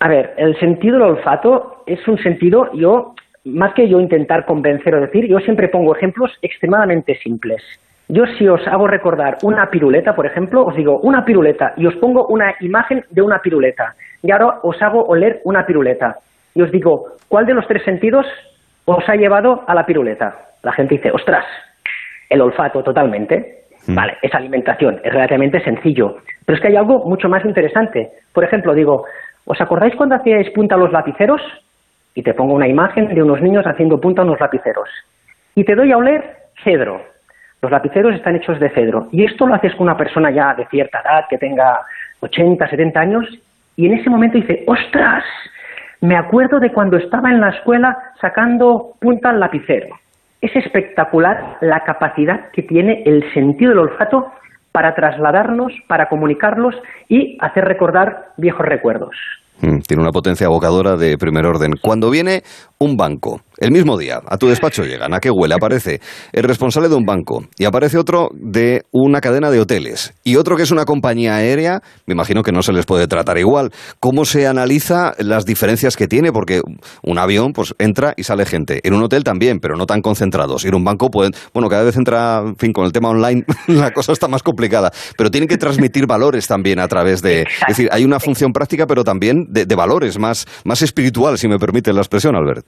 A 0.00 0.08
ver, 0.08 0.32
el 0.38 0.58
sentido 0.58 0.94
del 0.94 1.16
olfato 1.16 1.82
es 1.86 2.06
un 2.08 2.16
sentido, 2.16 2.70
yo 2.72 3.14
más 3.48 3.74
que 3.74 3.88
yo 3.88 4.00
intentar 4.00 4.44
convencer 4.44 4.94
o 4.94 5.00
decir, 5.00 5.26
yo 5.26 5.38
siempre 5.40 5.68
pongo 5.68 5.94
ejemplos 5.94 6.32
extremadamente 6.42 7.16
simples. 7.16 7.62
Yo 8.08 8.24
si 8.38 8.48
os 8.48 8.66
hago 8.66 8.86
recordar 8.86 9.36
una 9.42 9.68
piruleta, 9.70 10.14
por 10.14 10.24
ejemplo, 10.24 10.64
os 10.64 10.74
digo 10.74 10.98
una 11.00 11.24
piruleta 11.24 11.74
y 11.76 11.86
os 11.86 11.94
pongo 11.96 12.26
una 12.28 12.54
imagen 12.60 13.04
de 13.10 13.20
una 13.20 13.40
piruleta. 13.40 13.94
Y 14.22 14.30
ahora 14.30 14.60
os 14.62 14.80
hago 14.80 15.04
oler 15.04 15.40
una 15.44 15.66
piruleta. 15.66 16.16
Y 16.54 16.62
os 16.62 16.72
digo, 16.72 17.16
¿cuál 17.28 17.44
de 17.44 17.54
los 17.54 17.66
tres 17.66 17.82
sentidos 17.84 18.26
os 18.86 19.06
ha 19.08 19.14
llevado 19.14 19.62
a 19.66 19.74
la 19.74 19.84
piruleta? 19.84 20.34
La 20.62 20.72
gente 20.72 20.94
dice, 20.94 21.10
ostras, 21.10 21.44
el 22.30 22.40
olfato 22.40 22.82
totalmente. 22.82 23.64
Mm. 23.86 23.94
Vale, 23.94 24.16
es 24.22 24.34
alimentación, 24.34 25.00
es 25.04 25.12
relativamente 25.12 25.62
sencillo. 25.62 26.16
Pero 26.46 26.56
es 26.56 26.62
que 26.62 26.68
hay 26.68 26.76
algo 26.76 27.04
mucho 27.04 27.28
más 27.28 27.44
interesante. 27.44 28.10
Por 28.32 28.42
ejemplo, 28.42 28.72
digo, 28.74 29.04
¿os 29.44 29.60
acordáis 29.60 29.94
cuando 29.94 30.14
hacíais 30.14 30.50
punta 30.50 30.78
los 30.78 30.92
lapiceros? 30.92 31.42
Y 32.18 32.22
te 32.24 32.34
pongo 32.34 32.54
una 32.54 32.66
imagen 32.66 33.14
de 33.14 33.22
unos 33.22 33.40
niños 33.40 33.64
haciendo 33.64 34.00
punta 34.00 34.22
a 34.22 34.24
unos 34.24 34.40
lapiceros. 34.40 34.88
Y 35.54 35.62
te 35.62 35.76
doy 35.76 35.92
a 35.92 35.98
oler 35.98 36.48
cedro. 36.64 37.00
Los 37.62 37.70
lapiceros 37.70 38.12
están 38.12 38.34
hechos 38.34 38.58
de 38.58 38.70
cedro. 38.70 39.06
Y 39.12 39.24
esto 39.24 39.46
lo 39.46 39.54
haces 39.54 39.72
con 39.76 39.86
una 39.86 39.96
persona 39.96 40.32
ya 40.32 40.52
de 40.52 40.66
cierta 40.66 41.00
edad, 41.00 41.26
que 41.30 41.38
tenga 41.38 41.78
80, 42.18 42.68
70 42.68 42.98
años, 42.98 43.24
y 43.76 43.86
en 43.86 43.92
ese 43.92 44.10
momento 44.10 44.36
dice, 44.36 44.64
ostras, 44.66 45.22
me 46.00 46.16
acuerdo 46.16 46.58
de 46.58 46.72
cuando 46.72 46.96
estaba 46.96 47.30
en 47.30 47.40
la 47.40 47.50
escuela 47.50 47.96
sacando 48.20 48.94
punta 49.00 49.30
al 49.30 49.38
lapicero. 49.38 49.86
Es 50.40 50.56
espectacular 50.56 51.58
la 51.60 51.84
capacidad 51.84 52.50
que 52.50 52.64
tiene 52.64 53.04
el 53.06 53.32
sentido 53.32 53.70
del 53.70 53.78
olfato 53.78 54.32
para 54.72 54.96
trasladarnos, 54.96 55.72
para 55.86 56.08
comunicarlos 56.08 56.74
y 57.08 57.38
hacer 57.40 57.64
recordar 57.64 58.30
viejos 58.38 58.66
recuerdos. 58.66 59.14
Mm, 59.60 59.80
tiene 59.80 60.02
una 60.02 60.12
potencia 60.12 60.46
abocadora 60.46 60.96
de 60.96 61.18
primer 61.18 61.44
orden. 61.44 61.72
Cuando 61.82 62.10
viene 62.10 62.44
un 62.78 62.96
banco, 62.96 63.40
el 63.56 63.72
mismo 63.72 63.98
día, 63.98 64.20
a 64.24 64.36
tu 64.38 64.46
despacho 64.46 64.84
llegan, 64.84 65.12
¿a 65.12 65.18
qué 65.18 65.30
huele? 65.30 65.54
Aparece 65.56 66.00
el 66.32 66.44
responsable 66.44 66.88
de 66.88 66.94
un 66.94 67.04
banco 67.04 67.44
y 67.58 67.64
aparece 67.64 67.98
otro 67.98 68.28
de 68.34 68.84
una 68.92 69.20
cadena 69.20 69.50
de 69.50 69.58
hoteles 69.58 70.14
y 70.22 70.36
otro 70.36 70.56
que 70.56 70.62
es 70.62 70.70
una 70.70 70.84
compañía 70.84 71.34
aérea, 71.34 71.80
me 72.06 72.14
imagino 72.14 72.44
que 72.44 72.52
no 72.52 72.62
se 72.62 72.72
les 72.72 72.86
puede 72.86 73.08
tratar 73.08 73.36
igual. 73.36 73.72
¿Cómo 73.98 74.24
se 74.24 74.46
analiza 74.46 75.14
las 75.18 75.44
diferencias 75.44 75.96
que 75.96 76.06
tiene? 76.06 76.30
Porque 76.30 76.60
un 77.02 77.18
avión, 77.18 77.52
pues 77.52 77.74
entra 77.78 78.14
y 78.16 78.22
sale 78.22 78.46
gente. 78.46 78.80
En 78.84 78.94
un 78.94 79.02
hotel 79.02 79.24
también, 79.24 79.58
pero 79.58 79.76
no 79.76 79.86
tan 79.86 80.02
concentrados. 80.02 80.64
Y 80.64 80.68
en 80.68 80.76
un 80.76 80.84
banco 80.84 81.10
pueden, 81.10 81.32
bueno, 81.52 81.68
cada 81.68 81.82
vez 81.82 81.96
entra, 81.96 82.42
en 82.46 82.56
fin, 82.56 82.72
con 82.72 82.84
el 82.84 82.92
tema 82.92 83.08
online, 83.08 83.44
la 83.66 83.90
cosa 83.90 84.12
está 84.12 84.28
más 84.28 84.44
complicada. 84.44 84.92
Pero 85.16 85.32
tienen 85.32 85.48
que 85.48 85.58
transmitir 85.58 86.06
valores 86.06 86.46
también 86.46 86.78
a 86.78 86.86
través 86.86 87.22
de, 87.22 87.42
es 87.42 87.68
decir, 87.68 87.88
hay 87.90 88.04
una 88.04 88.20
función 88.20 88.52
práctica, 88.52 88.86
pero 88.86 89.02
también 89.02 89.47
de, 89.48 89.74
valores, 89.74 90.18
más, 90.18 90.46
más 90.64 90.82
espiritual, 90.82 91.38
si 91.38 91.48
me 91.48 91.58
permite 91.58 91.92
la 91.92 92.00
expresión, 92.00 92.36
Albert. 92.36 92.64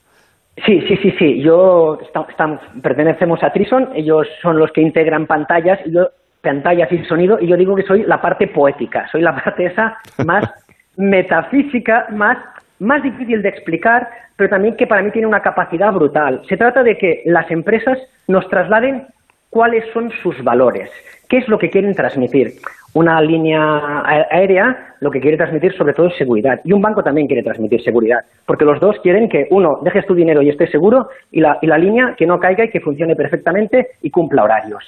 Sí, 0.66 0.81
sí, 0.88 0.97
sí, 1.03 1.11
sí. 1.19 1.43
Yo 1.43 1.99
estamos, 2.03 2.61
pertenecemos 2.83 3.43
a 3.43 3.53
Trison, 3.53 3.90
ellos 3.95 4.27
son 4.43 4.59
los 4.59 4.73
que 4.73 4.81
integran 4.81 5.27
pantallas 5.27 5.79
y 5.87 5.93
yo 5.93 6.09
pantallas 6.43 6.90
y 6.90 7.05
sonido 7.05 7.38
y 7.40 7.47
yo 7.47 7.57
digo 7.57 7.77
que 7.77 7.83
soy 7.83 8.03
la 8.05 8.21
parte 8.21 8.49
poética, 8.49 9.07
soy 9.12 9.21
la 9.21 9.35
parte 9.35 9.66
esa 9.66 9.99
más 10.25 10.45
metafísica, 10.97 12.07
más 12.11 12.38
más 12.81 13.03
difícil 13.03 13.43
de 13.43 13.49
explicar, 13.49 14.09
pero 14.37 14.51
también 14.51 14.77
que 14.77 14.87
para 14.87 15.03
mí 15.03 15.11
tiene 15.11 15.29
una 15.29 15.43
capacidad 15.43 15.93
brutal. 15.93 16.43
Se 16.49 16.57
trata 16.57 16.83
de 16.83 16.97
que 16.97 17.23
las 17.27 17.51
empresas 17.51 17.99
nos 18.27 18.49
trasladen 18.49 19.07
cuáles 19.51 19.85
son 19.93 20.11
sus 20.23 20.43
valores, 20.43 20.90
qué 21.29 21.38
es 21.38 21.49
lo 21.49 21.59
que 21.59 21.71
quieren 21.71 21.95
transmitir. 21.95 22.55
Una 22.92 23.20
línea 23.20 24.03
aérea 24.05 24.94
lo 25.00 25.11
que 25.11 25.20
quiere 25.20 25.37
transmitir 25.37 25.72
sobre 25.76 25.94
todo 25.94 26.09
es 26.09 26.16
seguridad 26.16 26.61
y 26.64 26.72
un 26.72 26.83
banco 26.83 27.03
también 27.03 27.29
quiere 27.29 27.42
transmitir 27.42 27.83
seguridad, 27.83 28.20
porque 28.46 28.64
los 28.64 28.81
dos 28.81 28.96
quieren 29.03 29.29
que 29.29 29.46
uno 29.50 29.79
dejes 29.83 30.07
tu 30.07 30.14
dinero 30.14 30.42
y 30.42 30.48
esté 30.48 30.66
seguro 30.66 31.09
y 31.31 31.40
la, 31.40 31.59
y 31.62 31.66
la 31.66 31.79
línea 31.79 32.14
que 32.16 32.26
no 32.26 32.40
caiga 32.40 32.64
y 32.64 32.70
que 32.70 32.81
funcione 32.81 33.14
perfectamente 33.14 33.88
y 34.03 34.11
cumpla 34.11 34.42
horarios. 34.42 34.85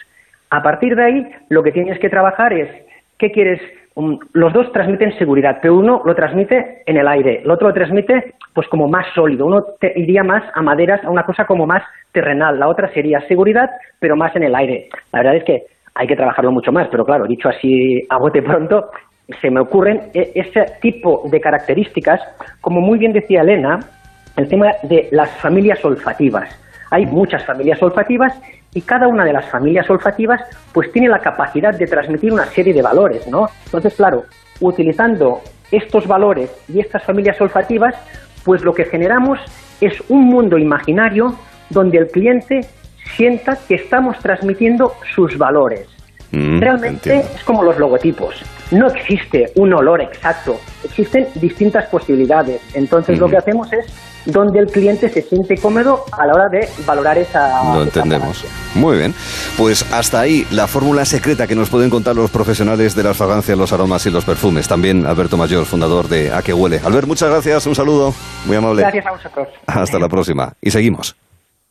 A 0.50 0.62
partir 0.62 0.96
de 0.96 1.04
ahí, 1.04 1.30
lo 1.48 1.62
que 1.62 1.72
tienes 1.72 1.98
que 1.98 2.10
trabajar 2.10 2.52
es 2.52 2.68
qué 3.18 3.30
quieres 3.30 3.60
los 4.32 4.52
dos 4.52 4.72
transmiten 4.72 5.16
seguridad, 5.18 5.58
pero 5.60 5.76
uno 5.76 6.02
lo 6.04 6.14
transmite 6.14 6.82
en 6.86 6.96
el 6.96 7.06
aire, 7.06 7.42
el 7.44 7.50
otro 7.50 7.68
lo 7.68 7.74
transmite 7.74 8.34
pues 8.54 8.66
como 8.68 8.88
más 8.88 9.06
sólido, 9.14 9.46
uno 9.46 9.64
iría 9.94 10.22
más 10.22 10.42
a 10.54 10.62
maderas, 10.62 11.04
a 11.04 11.10
una 11.10 11.24
cosa 11.24 11.46
como 11.46 11.66
más 11.66 11.82
terrenal, 12.12 12.58
la 12.58 12.68
otra 12.68 12.92
sería 12.92 13.20
seguridad, 13.28 13.70
pero 13.98 14.16
más 14.16 14.34
en 14.36 14.44
el 14.44 14.54
aire. 14.54 14.88
La 15.12 15.20
verdad 15.20 15.36
es 15.36 15.44
que 15.44 15.62
hay 15.94 16.06
que 16.06 16.16
trabajarlo 16.16 16.52
mucho 16.52 16.72
más, 16.72 16.88
pero 16.90 17.04
claro, 17.04 17.26
dicho 17.26 17.48
así 17.48 18.00
a 18.08 18.18
bote 18.18 18.42
pronto, 18.46 18.90
se 19.40 19.50
me 19.50 19.60
ocurren 19.60 20.10
e, 20.14 20.32
ese 20.34 20.64
tipo 20.80 21.22
de 21.30 21.40
características, 21.40 22.20
como 22.60 22.80
muy 22.80 22.98
bien 22.98 23.12
decía 23.12 23.42
Elena, 23.42 23.78
el 24.36 24.48
tema 24.48 24.66
de 24.82 25.08
las 25.12 25.30
familias 25.40 25.84
olfativas. 25.84 26.58
Hay 26.90 27.06
muchas 27.06 27.44
familias 27.44 27.82
olfativas 27.82 28.38
y 28.74 28.82
cada 28.82 29.08
una 29.08 29.24
de 29.24 29.32
las 29.32 29.50
familias 29.50 29.88
olfativas 29.88 30.40
pues 30.72 30.90
tiene 30.92 31.08
la 31.08 31.18
capacidad 31.18 31.76
de 31.76 31.86
transmitir 31.86 32.32
una 32.32 32.44
serie 32.44 32.74
de 32.74 32.82
valores, 32.82 33.26
¿no? 33.28 33.46
Entonces, 33.64 33.94
claro, 33.94 34.24
utilizando 34.60 35.40
estos 35.70 36.06
valores 36.06 36.50
y 36.68 36.80
estas 36.80 37.02
familias 37.04 37.40
olfativas, 37.40 37.94
pues 38.44 38.62
lo 38.62 38.72
que 38.72 38.84
generamos 38.84 39.38
es 39.80 39.98
un 40.10 40.24
mundo 40.24 40.58
imaginario 40.58 41.34
donde 41.70 41.98
el 41.98 42.06
cliente 42.08 42.60
sienta 43.16 43.58
que 43.68 43.74
estamos 43.76 44.18
transmitiendo 44.18 44.94
sus 45.14 45.36
valores. 45.38 45.86
Mm, 46.32 46.60
Realmente 46.60 47.10
entiendo. 47.12 47.36
es 47.36 47.44
como 47.44 47.62
los 47.62 47.78
logotipos. 47.78 48.34
No 48.70 48.88
existe 48.88 49.52
un 49.56 49.74
olor 49.74 50.00
exacto, 50.00 50.58
existen 50.82 51.28
distintas 51.34 51.86
posibilidades. 51.86 52.62
Entonces 52.72 53.18
lo 53.18 53.28
que 53.28 53.36
hacemos 53.36 53.70
es 53.70 53.84
donde 54.24 54.60
el 54.60 54.66
cliente 54.68 55.10
se 55.10 55.20
siente 55.20 55.58
cómodo 55.58 56.04
a 56.12 56.26
la 56.26 56.32
hora 56.32 56.48
de 56.48 56.66
valorar 56.86 57.18
esa... 57.18 57.74
Lo 57.74 57.82
entendemos. 57.82 58.44
Muy 58.74 58.96
bien. 58.96 59.14
Pues 59.58 59.84
hasta 59.92 60.20
ahí 60.20 60.46
la 60.50 60.66
fórmula 60.68 61.04
secreta 61.04 61.46
que 61.46 61.54
nos 61.54 61.68
pueden 61.68 61.90
contar 61.90 62.16
los 62.16 62.30
profesionales 62.30 62.94
de 62.94 63.02
las 63.02 63.16
fragancias, 63.16 63.58
los 63.58 63.72
aromas 63.74 64.06
y 64.06 64.10
los 64.10 64.24
perfumes. 64.24 64.68
También 64.68 65.04
Alberto 65.06 65.36
Mayor, 65.36 65.66
fundador 65.66 66.08
de 66.08 66.32
A 66.32 66.40
que 66.40 66.54
huele. 66.54 66.80
Albert, 66.82 67.06
muchas 67.08 67.28
gracias, 67.28 67.66
un 67.66 67.74
saludo. 67.74 68.14
Muy 68.46 68.56
amable. 68.56 68.82
Gracias 68.82 69.04
a 69.04 69.10
vosotros. 69.10 69.48
Hasta 69.66 69.98
la 69.98 70.08
próxima. 70.08 70.54
Y 70.62 70.70
seguimos. 70.70 71.14